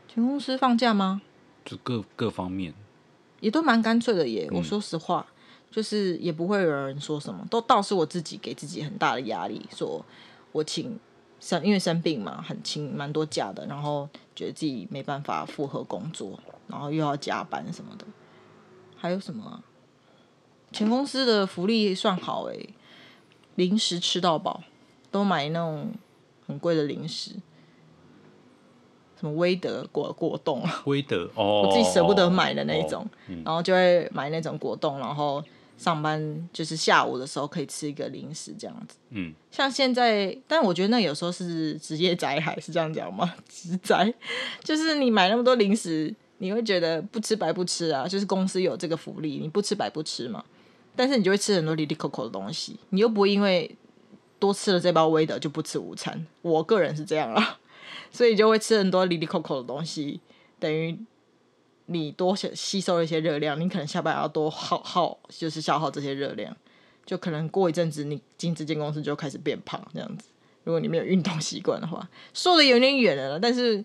[0.08, 1.24] 前公司放假吗？
[1.66, 2.72] 就各各方面
[3.40, 5.26] 也都蛮干脆的耶，我说实话。
[5.72, 10.04] 就是也不会有人说什么，都倒是我自己给自己很大的压力，说
[10.52, 11.00] 我请
[11.40, 18.06] 生因为生病嘛，很请蛮多假的，然后觉得自己没办法负荷工作，然后又要加班什么的。
[18.98, 19.64] 还有什么啊？
[20.72, 22.70] 前公司的福利算好诶，
[23.56, 24.62] 零食吃到饱，
[25.12, 25.92] 都买那种
[26.46, 27.32] 很贵的零食，
[29.20, 35.44] 什么威德果果冻啊，威德哦，我自己舍不得买的那种，哦嗯、然后就会买那种果冻，然后。
[35.80, 43.34] 上班就是下午的时候可以吃一个零食这样子，嗯，像现在，但我觉得那有时候是职业宅，还，是这样讲吗？
[43.48, 44.14] 职宅
[44.62, 50.44] 就是你买那么多零食，你会觉得不吃白不吃啊，就是公司有这个福利，你不吃白不吃嘛。
[50.98, 53.74] 但是你就会吃很多哩哩扣扣的东西，你又不会因为
[54.38, 56.28] 多吃了这包威的就不吃午餐。
[56.42, 57.58] 我个人是这样啦，
[58.12, 60.20] 所以就会吃很多哩哩扣扣的东西，
[60.60, 61.00] 等于
[61.92, 66.56] 你多吸吸收了一些热量，你可能下班要多耗耗，就是消耗这些热量，
[67.06, 70.30] 就可能过一阵子你进这间公司就开始变胖这样子。
[70.64, 73.84] 如果你没有运动习惯的话，说的有点远了，但是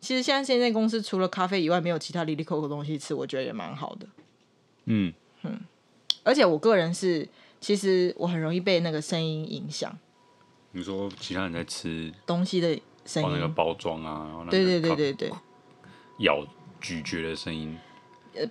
[0.00, 4.06] 其实现在现在公司除了咖啡以外，没有其他哩哩扣扣东西吃，我觉得也蛮好的。
[4.84, 5.58] 嗯嗯，
[6.22, 7.26] 而且我个人是，
[7.60, 9.96] 其实我很容易被那个声音影响。
[10.72, 15.32] 你说其他人在吃东西的声音，那个包装啊，对对对对对，
[16.18, 16.46] 咬
[16.80, 17.78] 咀嚼的声音，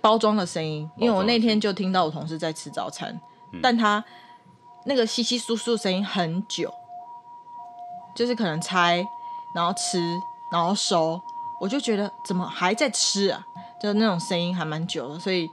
[0.00, 0.90] 包装的声音。
[0.96, 3.20] 因为我那天就听到我同事在吃早餐，
[3.52, 4.04] 嗯、但他
[4.84, 6.72] 那个稀稀疏疏的声音很久。
[8.14, 9.06] 就是可能拆，
[9.54, 10.00] 然后吃，
[10.50, 11.20] 然后收，
[11.60, 13.46] 我就觉得怎么还在吃啊？
[13.78, 15.46] 就那种声音还蛮久的，所以，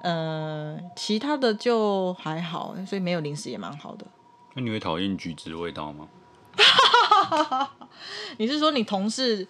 [0.00, 4.06] 呃，其他的就还好，所以没有零食也蛮好的。
[4.52, 6.06] 那你会讨厌橘子的味道吗？
[8.38, 9.48] 你是说你同事、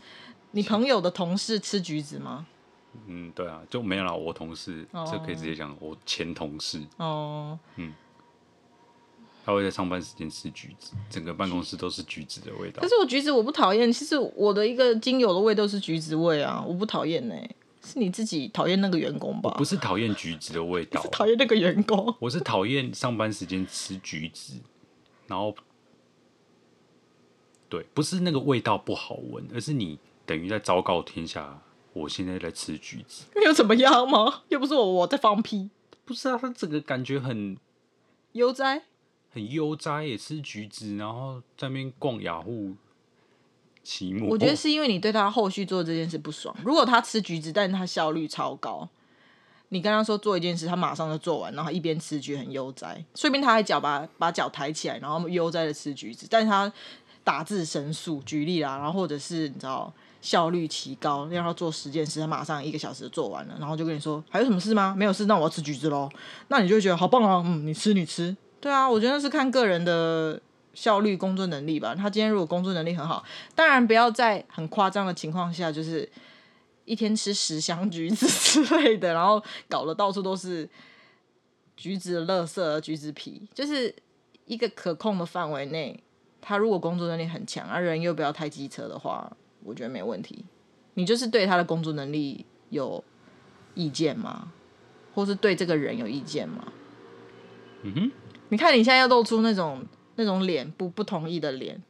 [0.52, 2.46] 你朋友的同事吃橘子吗？
[3.06, 4.16] 嗯，对啊，就没有了。
[4.16, 5.24] 我同事，这、oh.
[5.24, 6.80] 可以直接讲，我前同事。
[6.96, 7.76] 哦，oh.
[7.76, 7.94] 嗯。
[9.46, 12.80] 他会在上班时间吃橘子，整个办公室都是橘子的味道。
[12.80, 17.34] 可是我橘子我不讨厌，其实我的一个精油的味都是橘子味啊，我不讨厌呢。
[17.82, 19.50] 是你自己讨厌那个员工吧？
[19.58, 22.14] 不是讨厌橘子的味道， 是讨厌那个员工。
[22.18, 24.54] 我是讨厌上班时间吃橘子，
[25.26, 25.54] 然后
[27.68, 31.60] 对，不是那个味道不好闻，而是你等于在昭告天下，
[31.94, 34.42] 我现在在吃橘子，又怎么样吗？
[34.50, 35.70] 又不是我我在放屁，
[36.04, 37.56] 不是啊，他整个感觉很
[38.32, 38.82] 悠哉。
[39.32, 42.74] 很悠哉，也吃橘子，然后在那边逛雅虎
[43.82, 44.28] 期末。
[44.28, 46.54] 我觉得是因为你对他后续做这件事不爽。
[46.64, 48.88] 如果他吃橘子，但是他效率超高，
[49.70, 56.28] 你跟他说做一件事，他马上就做完，然后一边吃橘很悠哉，顺便他还脚把把脚抬起来，然后悠哉的吃橘子。
[56.30, 56.72] 但是他
[57.24, 59.92] 打字神速，举例啦，然后或者是你知道
[60.24, 64.94] 效率提高，让他做十件事，他马上一个小时做完了，然后就跟你说还有什么事吗？
[64.96, 66.08] 没有事，那我要吃橘子喽。
[66.48, 68.34] 那你就会觉得好棒啊，嗯，你吃你吃。
[68.58, 70.40] 对啊，我觉得是看个人的
[70.72, 71.94] 效率、工作能力吧。
[71.94, 73.22] 他今天如果工作能力很好，
[73.54, 76.10] 当然不要在很夸张的情况下，就是
[76.86, 80.66] 一天吃十箱橘子之类的，然后搞得到处都是
[81.76, 83.94] 橘子的垃圾、橘子皮，就是
[84.46, 86.02] 一个可控的范围内。
[86.40, 89.30] 他如果工作能力很强，而人又不要太机车的话，
[89.64, 90.44] 我觉得没问题。
[90.94, 93.02] 你就是对他的工作能力有
[93.74, 94.52] 意见吗？
[95.14, 96.72] 或是对这个人有意见吗？
[97.82, 98.12] 嗯哼。
[98.50, 99.84] 你看，你现在要露出那种
[100.16, 101.82] 那种脸不不同意的脸。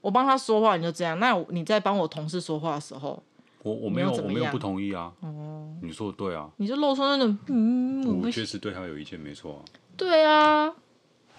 [0.00, 1.18] 我帮他说话，你就这样。
[1.18, 3.22] 那你在帮我同事说话的时候，
[3.62, 5.12] 我我没有我没有不同意啊。
[5.20, 6.50] 哦，你说的对啊。
[6.58, 9.60] 你就露出那种嗯，我确实对他有意见，没错啊。
[9.96, 10.66] 对啊，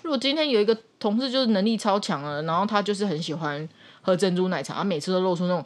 [0.04, 3.67] 如果今天有一个同事就是能力超强了，然后他就是很喜欢
[4.02, 5.64] 喝珍珠奶茶，他每次都露出那种。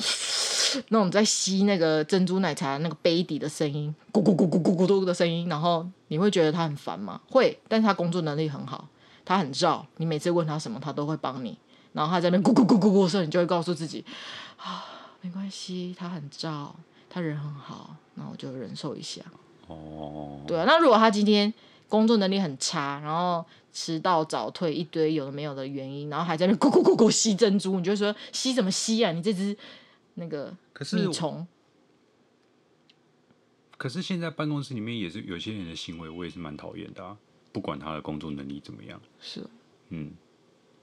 [0.88, 7.22] 那种在吸那个珍珠奶茶那个杯底的声音，咕咕咕咕咕咕嘟的声音，然后你会觉得他很烦吗？
[7.30, 8.88] 会，但是他工作能力很好，
[9.24, 11.56] 他很照，你每次问他什么，他都会帮你。
[11.92, 14.04] 然后他在那边咕咕咕咕咕的时候，你就会告诉自己
[14.58, 14.84] 啊，
[15.22, 16.76] 没关系，他很照，
[17.08, 19.22] 他人很好，那我就忍受一下。
[19.68, 21.54] 哦，对啊，那如果他今天
[21.94, 29.12] 工作能力很差，然后迟到早退一堆有的没有的原因，然后还在那咕咕咕咕吸珍珠，你就说吸什么吸啊？
[29.12, 29.56] 你这只。
[30.16, 30.56] 那个
[30.92, 31.48] 米虫，
[33.78, 37.18] 可是现在办公室里面也是有些人的行为，我也是蛮讨厌的啊。
[37.52, 39.44] 不管他的工作能力怎么样，是，
[39.90, 40.12] 嗯，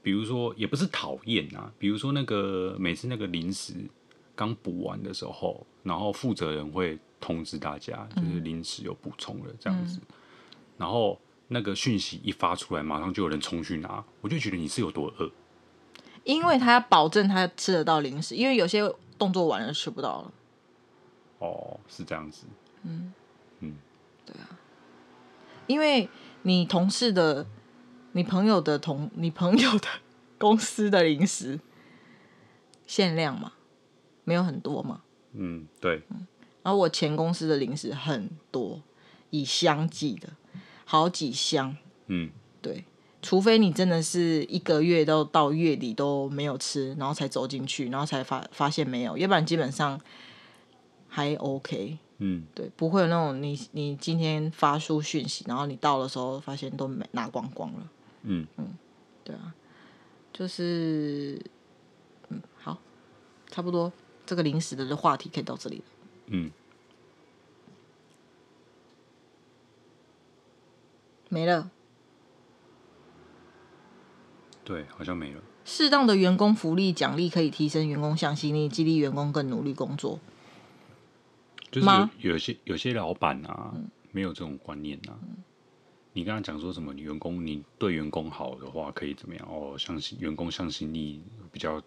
[0.02, 3.72] 比如说也不是讨厌啊，比如说那个每次那个零食
[4.34, 10.14] 刚补完的时候，然后负责人会通知大家，就是零食有补充了这样子，嗯、
[10.80, 15.30] 然后那个讯息一发出来，马上就有人冲去拿，我就觉得你是有多饿，
[16.24, 18.92] 因为他要保证他吃得到零食，因为有些。
[19.20, 20.32] 动作完了吃不到了，
[21.40, 22.46] 哦，是这样子，
[22.84, 23.12] 嗯
[23.58, 23.76] 嗯，
[24.24, 24.58] 对啊，
[25.66, 26.08] 因为
[26.40, 27.46] 你同事的、
[28.12, 29.86] 你朋友的同、你朋友的
[30.38, 31.60] 公司的零食
[32.86, 33.52] 限量嘛，
[34.24, 35.02] 没有很多嘛，
[35.34, 36.26] 嗯，对，嗯，
[36.62, 38.80] 然后我前公司的零食很多，
[39.28, 40.30] 以箱计的，
[40.90, 41.76] 好几箱，
[42.08, 42.84] 嗯，对。
[43.22, 50.00] 除非你真的是一个月都到月底都没有吃，然后才走进去，然后才发发现没有，要不然基本上
[51.06, 51.96] 还 OK。
[52.18, 57.90] 嗯，对，不会有那种你你今天发出讯息，然后你到的时候发现都没拿光光了。
[58.22, 58.76] 嗯嗯，
[59.22, 59.54] 对啊，
[60.32, 61.40] 就是
[62.30, 62.76] 嗯好，
[63.48, 63.92] 差不多
[64.26, 65.84] 这个零食的话题可以到这里了。
[66.26, 66.50] 嗯，
[71.30, 71.70] 没了。
[74.62, 75.40] 对，好像没了。
[75.64, 80.20] 适当的员工福利奖励可以提升员工向心力，激励员工更努力工作。
[81.70, 81.86] 就是
[82.18, 83.72] 有有些有些老板啊，
[84.10, 85.14] 没有这种观念啊。
[86.12, 86.92] 你刚刚讲说什么？
[86.92, 89.48] 你员工你对员工好的话，可以怎么样？
[89.48, 91.80] 哦，相信员工向心力比较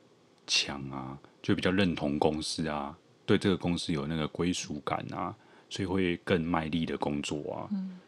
[0.48, 5.36] 强啊，就比较认同公司啊，对这个公司有那个归属感啊，
[5.70, 7.68] 所以会更卖力的工作啊。
[7.72, 8.00] 嗯、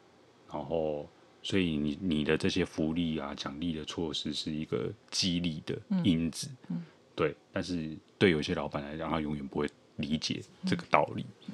[0.49, 1.05] 然后，
[1.45, 6.49] 所以你你的这些福利啊、奖励的措施是一个激励的因子。
[6.69, 7.35] 嗯嗯、对。
[7.53, 11.23] 但是对有些老板来讲，他永远不会理解这个道理。
[11.49, 11.53] 嗯、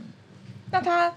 [0.72, 1.14] 那他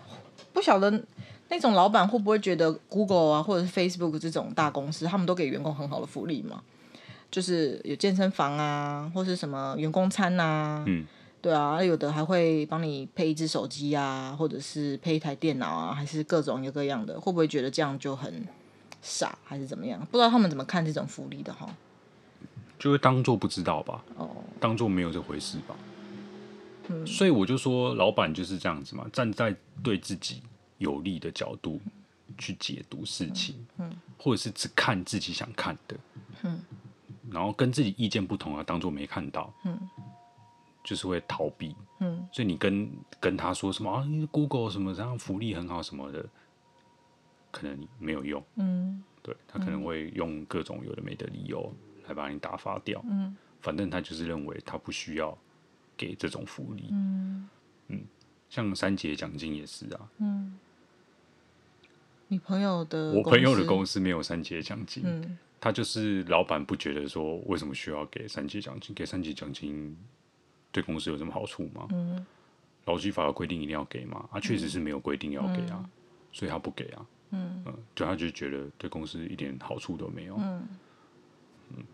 [0.52, 1.02] 不晓得。
[1.50, 6.64] 那种老板会不会觉得 Google 啊，或者是 Facebook 这种大公司，他们都给员工很好的福利嘛？
[7.30, 11.04] 就是有健身房啊，或是什么员工餐啊，嗯，
[11.42, 18.42] 对啊，有的还会帮你配一支手机啊，或者是配一台电脑啊，还是各种各样的，会不会觉得这样就很
[19.04, 20.00] 傻，还是怎么样？
[20.06, 21.72] 不知道他们怎么看这种福利的哈？
[22.76, 24.04] 就会当做不知道吧？
[24.16, 25.76] 哦，当做没有这回事吧？
[26.88, 30.42] 嗯，所以我就说，老板就是这样子嘛，站在对自己。
[30.78, 31.80] 有利的角度
[32.36, 35.96] 去解读事情，嗯嗯、或者是只看自己想看的，
[36.42, 36.60] 嗯、
[37.30, 39.78] 然后跟自己意见不同啊，当做没看到，嗯、
[40.82, 42.90] 就是会逃避，嗯、所以你跟
[43.20, 46.26] 跟他说什么啊，Google 什么这样福利很好什么的，
[47.54, 51.72] 可能没有用，嗯、对他可能会用各种有的没的理由
[52.08, 55.38] 来把你打发掉，嗯、反正他就是认为他不需要
[55.96, 57.48] 给这种福利，嗯，
[57.88, 58.00] 嗯，
[58.50, 60.58] 像三节奖金也是啊，嗯。
[62.26, 64.00] 你朋友的我朋友的公司？
[64.00, 68.94] 没有三节奖金，嗯、他就是老板不觉得说为什么需要给三节奖金？
[68.94, 69.96] 给三节奖金
[70.72, 71.86] 对公司有什么好处吗？
[71.92, 72.26] 嗯，
[72.86, 74.26] 劳基法的规定一定要给吗？
[74.32, 75.90] 啊，确实是没有规定要给啊，嗯、
[76.32, 77.06] 所以他不给啊。
[77.34, 80.36] 嗯，嗯，就他就觉得对公司一点好处都没有。
[80.38, 80.68] 嗯，
[81.76, 81.84] 嗯，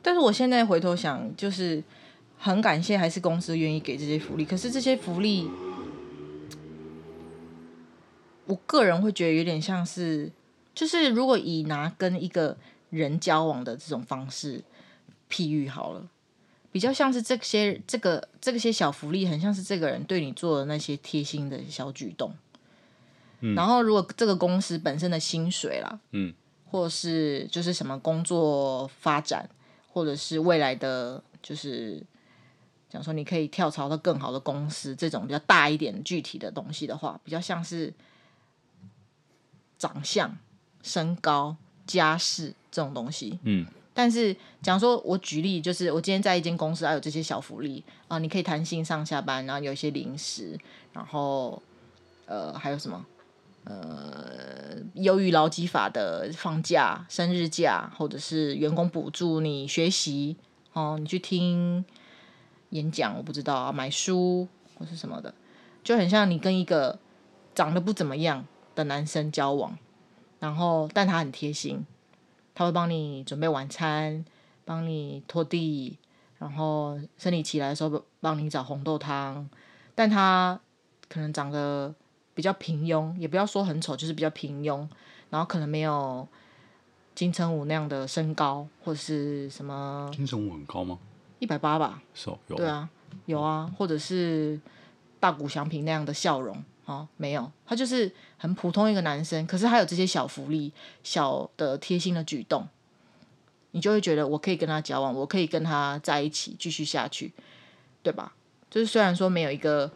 [0.00, 1.82] 但是我现在回头想，就是
[2.38, 5.50] 很感谢还是公司愿意给这些福利，可是这些福利。
[8.46, 10.30] 我个人会觉得有点像是，
[10.72, 12.56] 就是如果以拿跟一个
[12.90, 14.62] 人交往的这种方式
[15.28, 16.08] 譬喻好了，
[16.70, 22.32] 比较像是这些这个这些小福利，很像是这个人对你做的那些贴心的小举动。
[23.46, 26.32] 嗯，然后如果这个公司本身的薪水啦，嗯，
[26.70, 29.48] 或是就是什么工作发展，
[29.92, 32.02] 或者是未来的就是
[32.88, 37.92] 讲说你可以跳槽到更好的公司，这种比较大一点具体的东西的话，比较像是。
[39.78, 40.34] 长相、
[40.82, 41.54] 身高、
[41.86, 50.58] 家世这种东西，嗯，但是讲说，我举例，就是我今天在一间公司，还有这些小福利啊，你可以弹性上下班，然后有一些零食，
[50.94, 51.62] 然后
[52.24, 53.04] 呃，还有什么
[53.66, 60.36] 呃，优于劳基法的放假、生日假，或者是员工补助你学习
[60.72, 61.84] 哦，你去听
[62.70, 64.46] 演讲，我不知道啊，买书
[64.78, 65.34] 或是什么的，
[65.82, 67.00] 就很像你跟一个
[67.56, 69.76] 长得不怎么样的男生交往，
[70.38, 71.84] 然后但他很贴心，
[72.54, 74.24] 他会帮你准备晚餐，
[74.64, 75.98] 帮你拖地，
[76.38, 79.50] 然后生理期来的时候帮你找红豆汤，
[79.96, 80.60] 但他
[81.08, 81.92] 可能长得
[82.36, 84.86] 比较平庸，也不要说很丑，就是比较平庸，
[85.30, 86.28] 然后可能没有
[87.14, 90.08] 金城武那样的身高或者是什么。
[90.14, 90.98] 金城武很高吗？
[91.38, 92.02] 一百八吧。
[92.14, 92.56] 是哦，有。
[92.56, 92.88] 对啊，
[93.24, 94.60] 有啊，或者是
[95.18, 96.62] 大谷翔平那样的笑容。
[96.84, 100.72] 哦，没有，他就是很普通一个男生，可是他有这些小福利、
[101.02, 102.68] 小的贴心的举动，
[103.72, 107.32] 你就会觉得我可以跟他交往，我可以跟他在一起继续下去，
[108.04, 108.34] 对吧？
[108.70, 109.90] 就是虽然说没有一个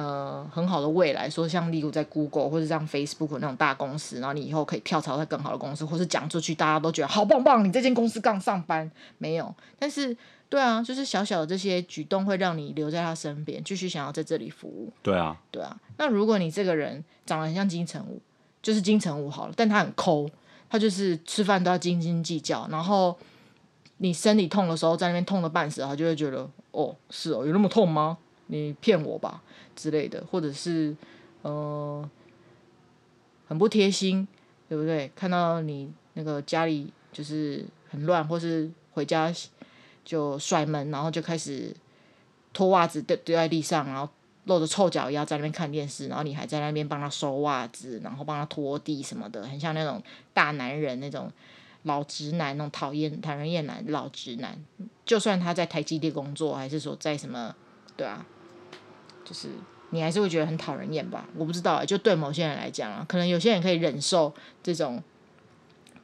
[0.00, 10.16] 呃很好的未来，说像例如在 Google 或者像 Facebook 那种大公司，然后你以后可以跳槽到更好的公司，或是讲出去大家都觉得好棒棒，你这间公司刚上班，没有，但是。
[10.50, 14.90] 对啊，就是小小的这些举动会让你留在他身边，继续想要在这里服务。
[15.02, 15.78] 对啊，对啊。
[15.98, 18.18] 那如果你这个人长得很像金城武，
[18.62, 20.26] 就是金城武好了，但他很抠，
[20.70, 23.14] 他就是吃饭都要斤斤计较，然后
[23.98, 28.16] 你身体痛的时候在那边痛的半死，他就会觉得哦，是哦，有那么痛吗？
[28.48, 29.42] 你骗我吧
[29.74, 30.94] 之类的，或者是
[31.42, 32.10] 呃
[33.46, 34.28] 很不贴心，
[34.68, 35.10] 对不对？
[35.16, 39.32] 看到你那个家里就是很乱，或是回家。
[40.04, 41.70] 就甩门，然后就开始
[42.54, 44.08] 脱袜子丢丢在地上，然后
[44.44, 51.30] 露着臭脚丫在那边看电视，然后你还在那边帮他收袜子，然后帮他拖地什么的，很像那种大男人那种
[51.82, 54.58] 老直男，那种讨厌讨人厌男老直男。
[55.04, 57.54] 就算他在台积电工作，还是说在什么，
[57.94, 58.24] 对啊，
[59.28, 59.48] 就是
[59.90, 61.28] 你还是会觉得很讨人厌吧？
[61.34, 65.02] 我不知道，就对某些人来讲啊，可能有些人可以忍受这种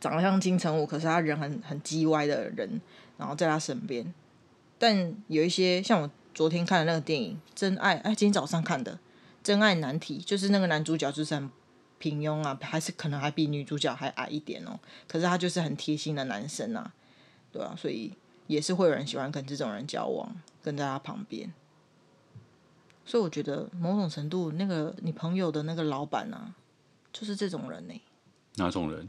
[0.01, 2.81] 长得像金城武，可是他人很很叽歪的人。
[3.17, 4.13] 然后在他身边，
[4.77, 8.93] 但有一些像我昨天看的那个电影《真爱》，哎，今天早上看的
[9.41, 11.49] 《真爱难题，就是那个男主角就是很
[12.01, 14.81] 平庸啊，还是可能还比女主角还矮一点哦。
[15.07, 16.93] 可是他就是很贴心的男生啊，
[17.53, 18.13] 对啊，所以
[18.49, 21.55] 也是会有人喜欢跟这种人交往，跟在他旁边。
[23.07, 26.55] 所以我觉得某种程度，那个你朋友的那个老板啊，
[27.13, 28.01] 就是这种人呢、欸。
[28.57, 29.09] 哪种人？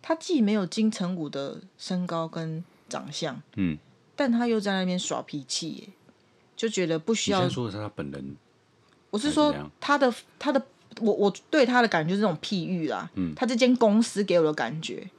[0.00, 3.76] 他既没有金城武的身高跟长相，嗯，
[4.14, 5.92] 但他又在那边耍脾气、欸，
[6.56, 7.44] 就觉得不需要。
[7.44, 8.36] 你说的是他本人。
[9.10, 10.64] 我是说他的他的
[11.00, 15.10] 我我对他的感觉是这种譬喻啦，嗯，他这间公司给我的感觉，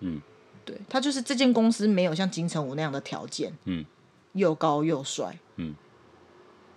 [0.00, 0.20] 嗯，
[0.64, 3.84] 对他就是这间公司没有像金城武那样的条件，嗯，
[4.34, 5.74] 又高又帅，嗯，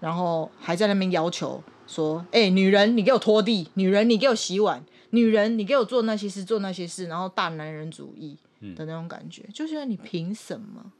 [0.02, 8.36] 然后还在那边要求说，哎、欸，女人你给我拖地，女人你给我洗碗，女人你给我做那些事做那些事，然后大男人主义
[8.76, 10.92] 的那种感觉，嗯、就觉得你凭什么？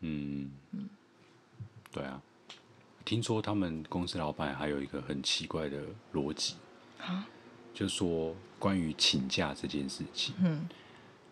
[0.00, 0.50] 嗯。
[0.70, 0.88] 嗯，
[1.92, 2.22] 对啊。
[3.04, 5.80] 听说他们公司老板还有一个很奇怪的
[6.12, 6.56] 逻辑，
[7.72, 10.34] 就是说关于请假这件事情。
[10.42, 10.68] 嗯，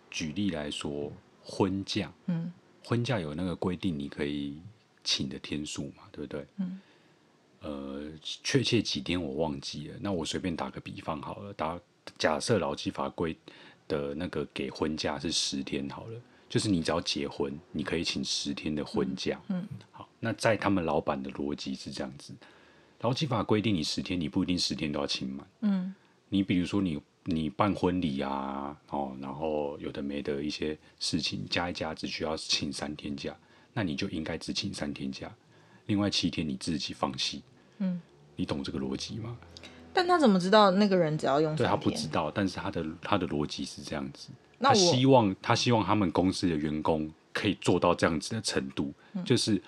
[0.09, 1.11] 举例来说，
[1.43, 2.53] 婚假，嗯，
[2.85, 4.61] 婚假有那个规定，你可以
[5.03, 6.47] 请的天数嘛，对不对？
[6.59, 6.79] 嗯，
[7.65, 9.95] 呃，确切几天我忘记了。
[9.99, 11.79] 那我随便打个比方好了，打
[12.17, 13.35] 假设劳基法规
[13.87, 16.21] 的那个给婚假是十天好了。
[16.47, 19.41] 就是你只要结婚，你可以请十天的婚假。
[19.49, 22.33] 嗯，好，那在他们老板的逻辑是这样子，
[23.01, 25.47] 劳基法规定你十天，你不一定十天都要请满。
[25.61, 25.93] 嗯，
[26.29, 33.35] 你比如说你你办婚礼啊，哦，然后有的没的一些事情加一加，只需要请三天假，
[33.73, 35.35] 那你就应该只请三天假，
[35.87, 37.41] 另外七天你自己放弃。
[37.79, 37.99] 嗯，
[38.35, 39.35] 你懂这个逻辑吗？
[39.93, 41.55] 但他怎么知道那个人只要用？
[41.55, 44.29] 对，他不知道，但是他的他的逻辑是这样子。
[44.59, 49.61] 他希望他希望他们公司的员工可以做到这样子的程度，嗯、就是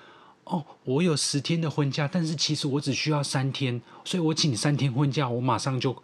[0.46, 5.96] 哦，我有十天的婚假，但是其实我只需要三天，所以我请三天婚假，我马上就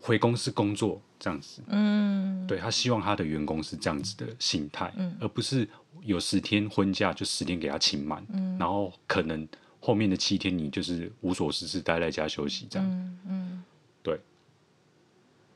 [0.00, 1.62] 回公司工作，这样子。
[1.66, 5.68] 嗯，对，他希望他的员工是这样子的心态，嗯、而不是
[6.02, 9.46] 有十天婚假就十天给他请满，嗯、然后可能
[9.80, 12.88] 后面的七天你就是无所事事待在家休息这样。
[12.88, 13.64] 嗯，嗯
[14.02, 14.20] 对，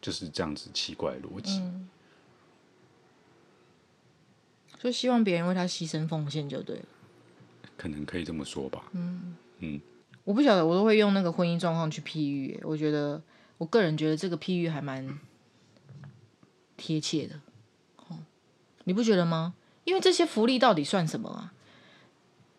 [0.00, 1.58] 就是这样子奇怪的逻辑。
[1.58, 1.88] 嗯
[4.78, 6.84] 就希望别人为他牺牲奉献就对了，
[7.76, 8.82] 可能可以这么说吧。
[8.90, 9.80] 嗯嗯，
[10.24, 12.58] 我不晓得，我都会用那个婚姻状况去譬喻。
[12.64, 13.22] 我觉得，
[13.58, 15.20] 我个人觉得这个譬喻还蛮
[16.76, 17.40] 贴切的。
[18.08, 18.18] 哦，
[18.82, 19.54] 你不觉得吗？
[19.84, 21.54] 因为这些福利到底算什么啊？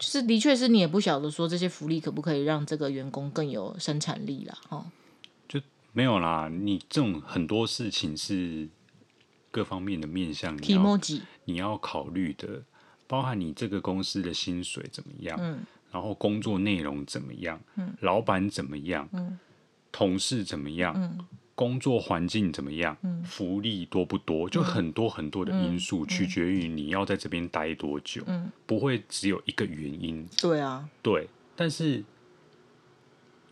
[0.03, 4.57] 就是的确是你也不晓得说这些福利可不可以让这个员工更有生产力啦。
[4.69, 4.85] 哦，
[5.47, 5.61] 就
[5.93, 6.49] 没有啦。
[6.49, 8.67] 你这种很多事情是。
[9.53, 10.99] 各方面的面向，你要
[11.45, 12.63] 你要考虑的，
[13.05, 15.59] 包含你这个公司的薪水怎么样，嗯，
[15.91, 19.37] 然后工作内容怎么样，嗯，老板怎么样，嗯，
[19.91, 21.19] 同事怎么样，嗯，
[21.55, 32.03] 工作环境怎么样，嗯，福利多不多，就很多很多的因素，取决于你要在这边待多久，嗯，不会只有一个原因，对啊，对，但是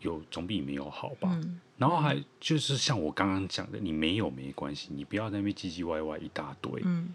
[0.00, 1.30] 有总比没有好吧。
[1.32, 1.60] 嗯。
[1.78, 7.12] 然后还就是像我刚刚讲的，你没有没关系，你不要在那边唧唧歪歪一大堆，嗯，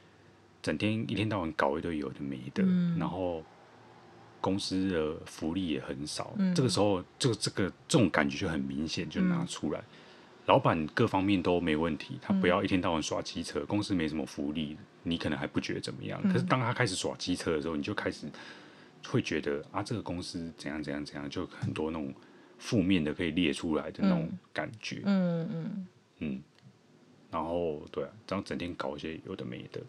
[0.62, 3.42] 整天一天到晚搞一堆有的没的，嗯，然后
[4.42, 9.86] 公司的福利也很少，嗯，这个时候这个这个这种感觉就很明显，就拿出来，嗯，
[10.48, 18.28] 老板各方面都没问题，他不要一天到晚耍机车，公司没什么福利，你可能还不觉得怎么样，嗯，可是当他开始耍机车的时候，你就开始
[19.08, 22.14] 会觉得啊，这个公司怎样怎样怎样，就很多那种。
[22.60, 25.88] 负面的可以列出来的那种感觉，嗯嗯。
[26.18, 26.42] 嗯，
[27.30, 29.80] 然后对啊，这样整天搞一些有的没的。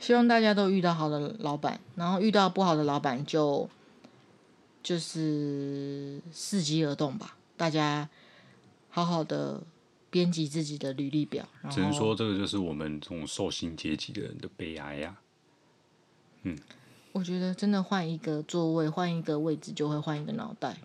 [0.00, 3.68] 希望大家都遇到好的老板，然后遇到不好的老板就
[4.86, 7.36] 就是伺机而动吧。
[7.56, 8.08] 大家
[8.88, 9.60] 好好的
[10.10, 15.22] 编辑自己的履历表，只能说这个就是我们这种受薪阶级的人的悲哀呀、啊。
[16.44, 16.56] 嗯。
[17.10, 20.78] 我觉得真的换一个座位，换一个位置，就会换一个脑袋。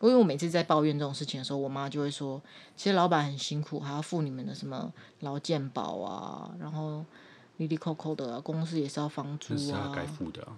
[0.00, 2.40] 因为我每次在抱怨这种事情的时候，我妈就会说
[2.76, 7.04] ：“其实老板很辛苦，还要付你们的什么劳健保啊，然后
[7.56, 10.56] 哩哩扣扣的啊，公司也是要房租啊。”该付的啊。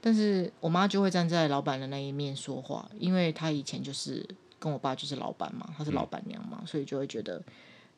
[0.00, 4.24] 但是我妈就会站在老板的那一面说话，因为她以前就是
[4.58, 7.42] 跟我爸就是老板嘛，她是老板娘嘛，嗯、所以就会觉得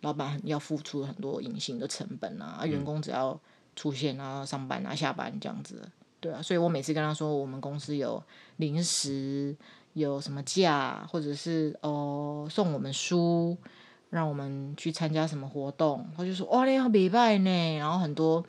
[0.01, 3.39] 老板要付出很多隐形的成本啊，啊，员工只要
[3.77, 5.87] 出现啊、上班啊、下班这样子。
[6.21, 8.23] 对啊，所以我每次跟她说我们公司有
[8.57, 9.55] 零食，
[9.93, 13.57] 有什么假，或者是哦送我们书，
[14.09, 18.43] 让我们去参加什么活动，她就说哇，你好礼拜呢，然后很多。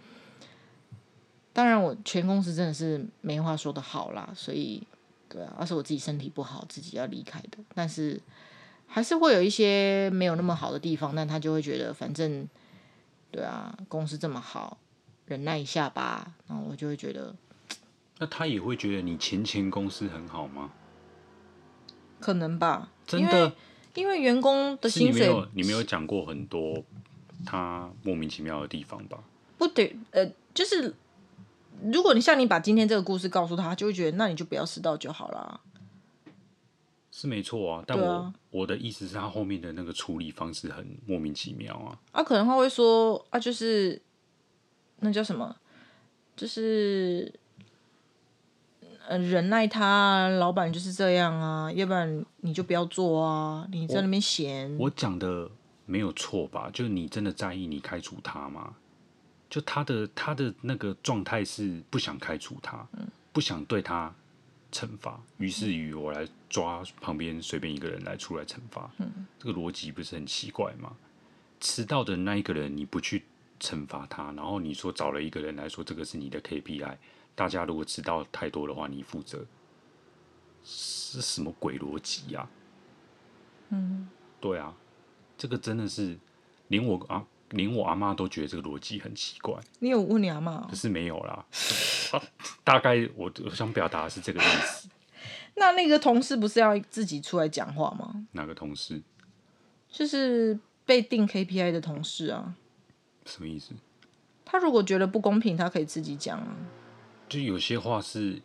[1.53, 4.81] 当然，我全公司真的是没话说的好啦，所以
[5.27, 7.57] 对啊，而是我自己身体不好，自己要离开的。
[7.75, 8.17] 但是
[8.87, 12.47] 还是会有一些没有那么好的地方，但他就会觉得反正，
[13.31, 14.77] 对啊，公司这么好，
[15.25, 16.33] 忍耐一下吧。
[16.47, 17.35] 然后我就会觉得，
[18.19, 20.71] 那他也会觉得你前前公司很好吗？
[22.21, 23.53] 可能吧，真的，
[23.95, 26.81] 因为员工的薪水，你没有你没有讲过很多
[27.45, 29.21] 他莫名其妙的地方吧？
[29.57, 30.95] 不对，呃，就是。
[31.91, 35.61] 如果你像你把今天这个故事告诉他，他就会觉得那你就不要迟到就好了。
[37.13, 41.99] 是没错啊，但我、啊、我的意思是他后面的那个处理方式很莫名其妙啊。
[42.13, 44.01] 啊，可能他会说啊，就是
[44.99, 45.55] 那叫什么，
[46.37, 47.31] 就是
[49.07, 54.77] 呃忍耐他，老板就是这样啊，要不然你就不要做啊，你在那边闲。
[54.77, 55.49] 我讲的
[55.85, 56.69] 没有错吧？
[56.71, 58.75] 就是你真的在意你开除他吗？
[59.51, 64.15] 就他的他的那个状态是不想开除他，嗯、不想对他
[64.71, 70.95] 惩罚，于是于我来抓旁边随便一个人来出来惩罚，嗯、这个逻辑不是很奇怪吗？
[71.59, 73.25] 迟到的那一个人你不去
[73.59, 76.97] 惩罚他，然后你说找了一个人来说这个是你的 KPI，
[77.35, 79.45] 大家如果迟到太多的话你负责，
[80.63, 82.47] 是什么鬼逻辑呀？
[83.67, 84.07] 嗯，
[84.39, 84.73] 对啊，
[85.37, 86.17] 这个真的是
[86.69, 87.27] 连我啊。
[87.51, 89.57] 连我阿妈都觉得这个逻辑很奇怪。
[89.79, 90.67] 你有问你阿妈？
[90.69, 91.45] 可是没有啦。
[92.63, 94.89] 大概我我想表达的是这个意思。
[95.55, 98.25] 那那个同事不是要自己出来讲话吗？
[98.31, 99.01] 哪个同事？
[99.89, 102.55] 就是被定 KPI 的同事啊。
[103.25, 103.73] 什么意思？
[104.45, 106.55] 他如果觉得不公平，他可以自己讲啊。
[107.29, 108.41] 就有些话是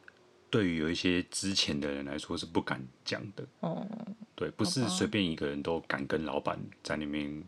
[0.50, 3.44] 对于有一些之前的人来说是不敢讲的。
[3.60, 3.86] 哦。
[4.34, 7.42] 对，不是随便一个人都敢跟老板在那边。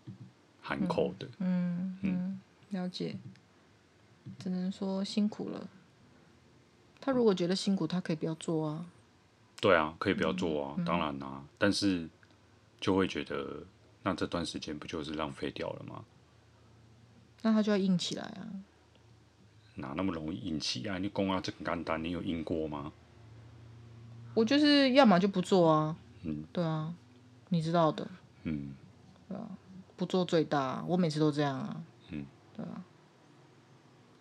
[0.69, 2.41] 含口的，嗯嗯，
[2.71, 3.17] 了解，
[4.39, 5.67] 只能说辛苦了。
[7.01, 8.85] 他如果觉得辛苦，他可以不要做啊。
[9.63, 12.07] 对啊，可以不要做啊，嗯、当然啦、但是
[12.79, 13.63] 就会觉得，
[14.03, 16.05] 那这段时间不就是浪费掉了吗？
[17.41, 18.45] 那他就要硬起来啊。
[19.77, 20.99] 哪那么容易硬起啊？
[20.99, 22.93] 你公啊，这个简单，你有硬过吗？
[24.35, 25.97] 我就是要么就不做啊。
[26.25, 26.93] 嗯，对啊，
[27.49, 28.07] 你知道的。
[28.43, 28.75] 嗯，
[29.29, 29.49] 对啊。
[29.99, 31.83] 不做最大，我每次都这样啊。
[32.11, 32.25] 嗯，
[32.57, 32.85] 对啊。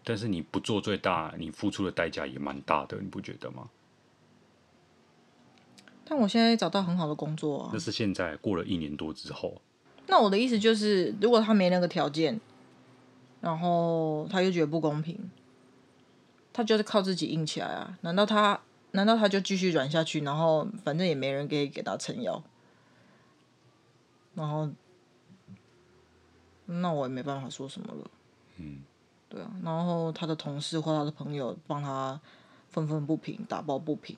[0.04, 3.70] 但是你不做最大，你付出的代价也蛮大的，你不觉得吗？
[6.04, 7.70] 但我现在找到很好的工作啊。
[7.72, 9.62] 那是现在过了一年多之后。
[10.08, 12.42] 那我的意思就是，如果他没那个条件，
[13.42, 15.30] 然后他又觉得不公平，
[16.52, 18.00] 他就是靠自己硬起来啊？
[18.02, 18.60] 难道他
[18.92, 22.42] 难道他就继续软下去，然后反正也没人可以给他撑腰，
[24.34, 24.72] 然后？
[26.68, 28.10] 那我也没办法说什么了。
[28.58, 28.84] 嗯，
[29.28, 32.20] 对啊，然后他的同事或他的朋友帮他
[32.70, 34.16] 愤愤不平，打抱不平。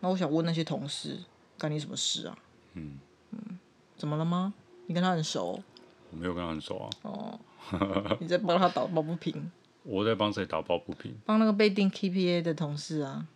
[0.00, 1.18] 那我想问那些同事，
[1.56, 2.36] 干你什么事啊？
[2.74, 2.98] 嗯
[3.30, 3.58] 嗯，
[3.96, 4.52] 怎么了吗？
[4.86, 5.62] 你跟他很熟？
[6.10, 6.90] 我没有跟他很熟啊。
[7.02, 7.38] 哦，
[8.20, 9.50] 你在帮他打抱不平？
[9.84, 11.14] 我在帮谁打抱不平？
[11.24, 13.26] 帮那个被定 KPA 的同事啊。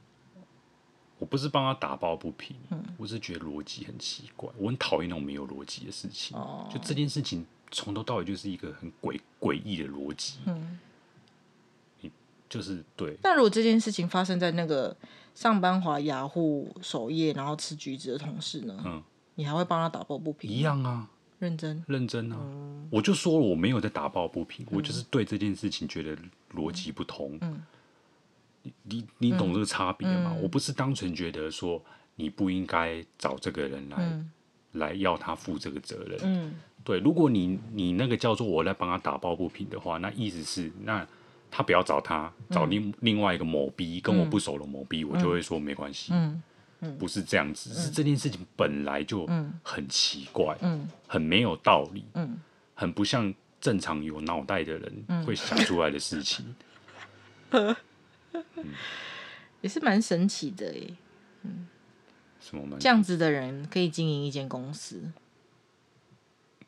[1.19, 6.37] 我不是帮他打抱不平，嗯、我是觉得逻辑很奇怪，我很讨厌那种没有逻辑的事情。
[6.37, 7.47] 哦，就这件事情。
[7.71, 10.79] 从头到尾就是一个很诡诡异的逻辑，嗯，
[12.01, 12.11] 你
[12.49, 13.17] 就是对。
[13.23, 14.97] 那如果这件事情发生在那个
[15.35, 18.83] 上班滑雅虎首页，然后吃橘子的同事呢？
[18.85, 19.03] 嗯，
[19.35, 20.51] 你还会帮他打抱不平？
[20.51, 21.09] 一样啊，
[21.39, 22.39] 认真，认真啊！
[22.41, 26.17] 嗯，我就说了，我没有在打抱不平，嗯，我就是对这件事情觉得
[26.55, 27.37] 逻辑不通。
[27.43, 27.63] 嗯，
[28.63, 30.33] 你你你懂这个差别吗？
[30.35, 31.83] 嗯，我不是单纯觉得说
[32.15, 34.31] 你不应该找这个人来，嗯，
[34.77, 36.19] 来要他负这个责任。
[36.23, 36.55] 嗯。
[36.85, 41.07] 对，如果你你那个叫做我来帮他打抱不平的话，那意思是那
[41.51, 46.13] 他不要找他，找另、嗯、另外一个某 B 跟我不熟的某 B，、嗯、我就会说没关系。
[46.13, 46.43] 嗯。
[46.81, 49.27] 嗯、不是这样子，嗯、是这件事情本来就
[49.63, 52.39] 很奇怪，嗯、很没有道理，嗯、
[52.75, 56.55] 很不像正常有脑袋的人会想出来的事情。
[57.49, 57.75] 嗯
[58.33, 58.45] 嗯、
[59.63, 60.95] 也是蛮神奇的耶，
[61.45, 61.67] 嗯，
[62.49, 62.77] 什么？
[62.79, 65.11] 这样子的人可以经营一间公司。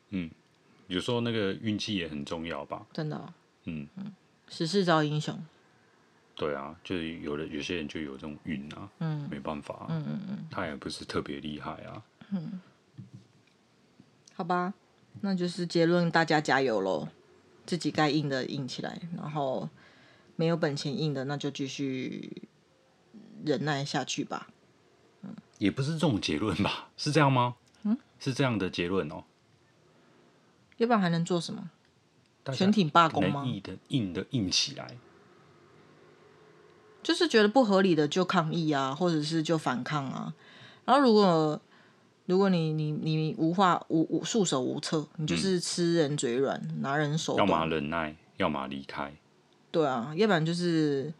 [0.09, 0.29] 嗯，
[0.87, 2.85] 有时候那个运气也很重要吧？
[2.91, 3.33] 真的、哦。
[3.65, 4.11] 嗯嗯，
[4.49, 5.39] 时势造英雄。
[6.35, 8.89] 对啊，就是有的有些人就有这种运啊。
[8.99, 9.27] 嗯。
[9.29, 9.87] 没办法、啊。
[9.89, 10.47] 嗯嗯嗯。
[10.51, 12.03] 他也不是特别厉害啊。
[12.31, 12.59] 嗯。
[14.33, 14.73] 好吧，
[15.21, 17.07] 那就是结论，大家加油喽！
[17.65, 19.69] 自己该硬的硬起来，然后
[20.35, 22.41] 没有本钱硬的，那就继续
[23.45, 24.47] 忍耐下去吧。
[25.59, 25.63] 嗯。
[25.65, 26.89] 也不是这种结论吧？
[26.97, 27.55] 是这样吗？
[27.83, 27.97] 嗯。
[28.19, 29.23] 是这样的结论哦。
[30.77, 31.69] 要不然还能做什么？
[32.53, 33.45] 全体罢工吗？
[33.45, 34.97] 硬的硬的硬起来，
[37.03, 40.33] 就是觉得不合理的就抗议啊，或者是就反抗啊。
[40.85, 41.61] 然后如果
[42.25, 49.13] 如果你你你无话无无束手无策，你就是吃人嘴软，嗯、拿人手，要么忍耐，要么离开。
[49.69, 51.13] 对啊，要不然就是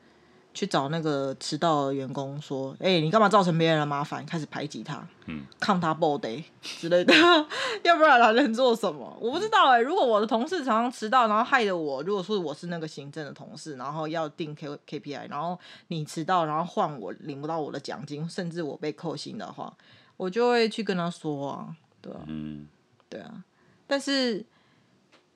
[0.59, 7.13] 去找那个迟到的员工说：“哎、欸，你干嘛造成别人的麻烦？”开始排挤他，嗯，抗他 body 之类的。
[7.83, 9.17] 要不然还能做什么？
[9.21, 9.81] 我不知道哎、欸。
[9.81, 15.57] 如果我的同事常常迟到，然后害得我，如果说我是那个行政的同事，然后要定 K KPI，然后
[15.87, 19.73] 你迟到，然后换我领不到我的奖金，甚至我被扣薪的话。
[20.17, 22.67] 我就会去跟他说啊，对啊，嗯，
[23.07, 23.45] 对啊，
[23.87, 24.45] 但是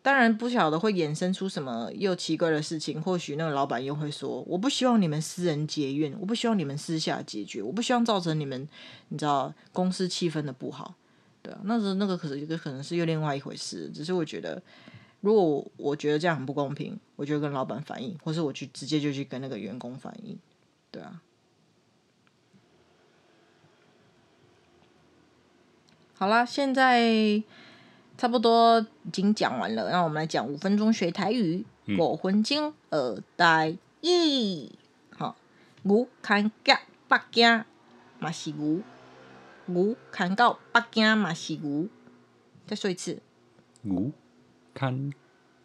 [0.04, 3.01] 当然不晓得会衍生出什么又奇怪的事情。
[3.01, 8.68] 或许那个老板又会说：“我不希望你们私人结怨，我不希望你们私下解决，我不希望造成你们，
[9.08, 10.93] 你知道公司气氛的不好。”
[11.41, 13.89] 对啊，那时候那个可是可能是又另外一回事。
[13.93, 14.62] 只是我觉得，
[15.22, 20.38] 如果我，我觉得这样很不公平，我就跟老板反映，或是我去直接就去跟那个员工反映，
[20.91, 21.22] 对啊。
[26.16, 27.41] 好啦，现在
[28.18, 31.66] 差不多已经讲完了，让我们来讲五分钟学台语。
[31.99, 34.70] 五分钟学台语，
[35.18, 35.36] 好，
[35.82, 37.66] 牛牵到北京
[38.20, 38.82] 嘛是牛，
[39.66, 41.89] 牛牵到北京嘛是牛。
[42.66, 43.20] 再说一次，
[43.82, 44.11] 牛
[44.74, 45.14] 牵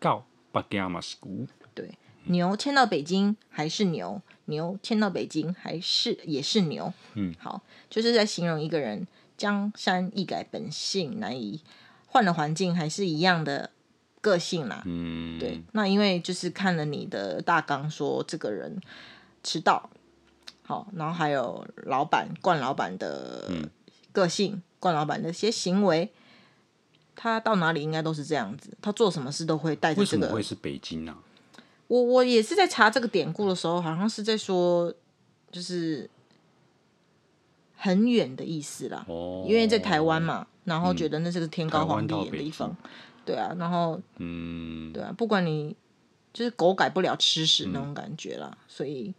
[0.00, 1.46] 到北京嘛是牛。
[1.74, 6.92] 对，牛牵到北京还是牛，牛牵到北京还是也是牛。
[7.14, 9.06] 嗯，好，就是在形容一个人。
[9.36, 11.62] 江山易改，本性难移。
[12.08, 13.70] 换了环境还是一样的
[14.20, 14.82] 个性啦。
[14.84, 15.62] 嗯，对。
[15.72, 18.80] 那因为就是看了你的大纲，说这个人
[19.42, 19.88] 迟到，
[20.62, 23.50] 好，然后还有老板冠老板的
[24.10, 26.10] 个性，冠、嗯、老板的一些行为，
[27.14, 28.76] 他到哪里应该都是这样子。
[28.82, 30.22] 他做什么事都会带着这个。
[30.22, 31.18] 为什么会是北京啊？
[31.86, 34.92] 我我也是在查这个典故的时候，好像是在说，
[35.52, 36.10] 就是。
[37.80, 42.76] 很远的意思啦，哦、因为在台湾嘛，然后觉得那是个天高皇帝远的地方，
[43.24, 45.76] 对啊，然后，嗯，对啊，不管你
[46.32, 49.14] 就是狗改不了吃屎那种感觉啦，嗯、所以，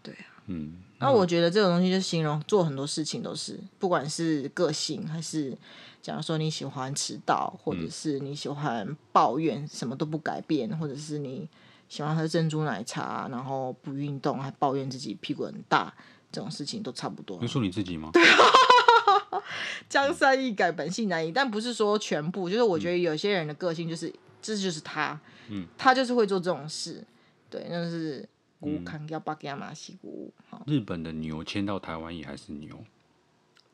[0.00, 5.58] 对啊，嗯，那我觉得这种东西就形容做很多事情都是，不管是个性还是，
[6.00, 11.48] 假如说你喜欢迟到，或者是你喜欢抱怨什么都不改变，或者是你
[11.88, 15.92] 喜欢喝珍珠奶茶，然后不运动还抱怨自己屁股很大。
[16.32, 17.38] 这种事情都差不多。
[17.40, 18.10] 你说你自己吗？
[18.12, 18.22] 对，
[19.88, 21.30] 江山易改，本性难移。
[21.30, 27.04] 但不是说全部，就是我觉得有些人的个性就是，嗯、这就是他，嗯，他就是会做这种事。
[27.50, 28.26] 对，那是
[28.58, 30.32] 古康要巴亚马西古。
[30.66, 32.82] 日本的牛牵到台湾也还是牛。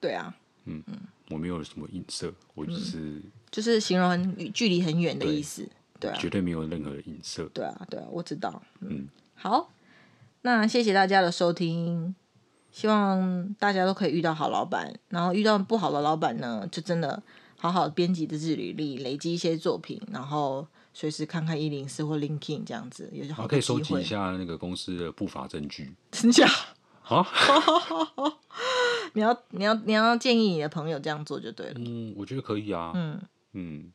[0.00, 0.34] 对啊，
[0.64, 0.98] 嗯嗯，
[1.30, 5.62] 我没有什么映射，我只是、嗯、就是形容很距离很远的意思。
[6.00, 7.48] 对，对啊，绝对没有任何的影射。
[7.54, 8.60] 对啊，对啊，我知道。
[8.80, 9.72] 嗯，嗯好，
[10.42, 12.14] 那谢谢大家的收听。
[12.70, 17.22] 希望大家都可以遇到好老板，然后遇到不好的老板呢，就真的
[17.58, 25.92] 好好编辑自己履历，累积一些作品，然后随时看看一零四或 LinkedIn 这样子，也好可以收集一下那个公司的不法证据。
[26.10, 26.46] 真假？
[27.02, 27.26] 啊？
[29.14, 31.74] 你要你要你要建议你的朋友这样做就对了。
[31.78, 32.92] 嗯，我觉得可以啊。
[32.94, 33.18] 嗯
[33.54, 33.90] 嗯，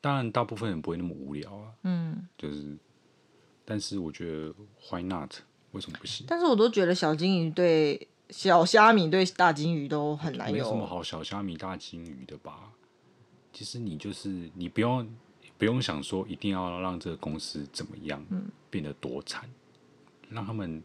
[0.00, 1.72] 当然大部分人不会那么无聊啊。
[1.82, 2.78] 嗯，就是，
[3.66, 4.54] 但是我觉得
[4.90, 5.34] Why not？
[5.76, 6.26] 为什么不行？
[6.28, 10.56] 但是我都觉得小金鱼对小虾米对大金鱼都很难有。
[10.56, 12.72] 没什么好小虾米大金鱼的吧？
[13.52, 15.08] 其实你就是你不用
[15.56, 19.48] 不用想说一定要让这个公司怎么样，嗯，变得多惨，
[20.28, 20.82] 让他们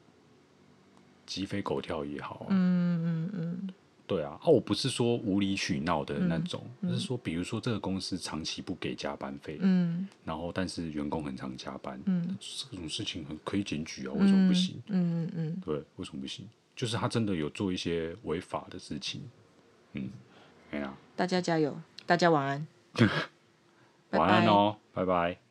[1.26, 3.70] 鸡飞狗跳也好，嗯嗯嗯。
[4.12, 12.38] 对啊，啊，我不是说无理取闹的那种，就、嗯嗯、是说，比如说这个公司长期不给加班费，嗯，然后但是员工很常加班，嗯，
[12.70, 14.82] 这种事情很可以检举啊，为什么不行？
[14.88, 16.45] 嗯嗯嗯，对，为什么不行？
[16.76, 19.22] 就是他真的有做一些违法的事情，
[19.93, 20.09] 嗯，
[20.72, 22.68] 哎呀，大家加油，大家晚安，
[24.12, 25.51] 晚安哦，拜拜。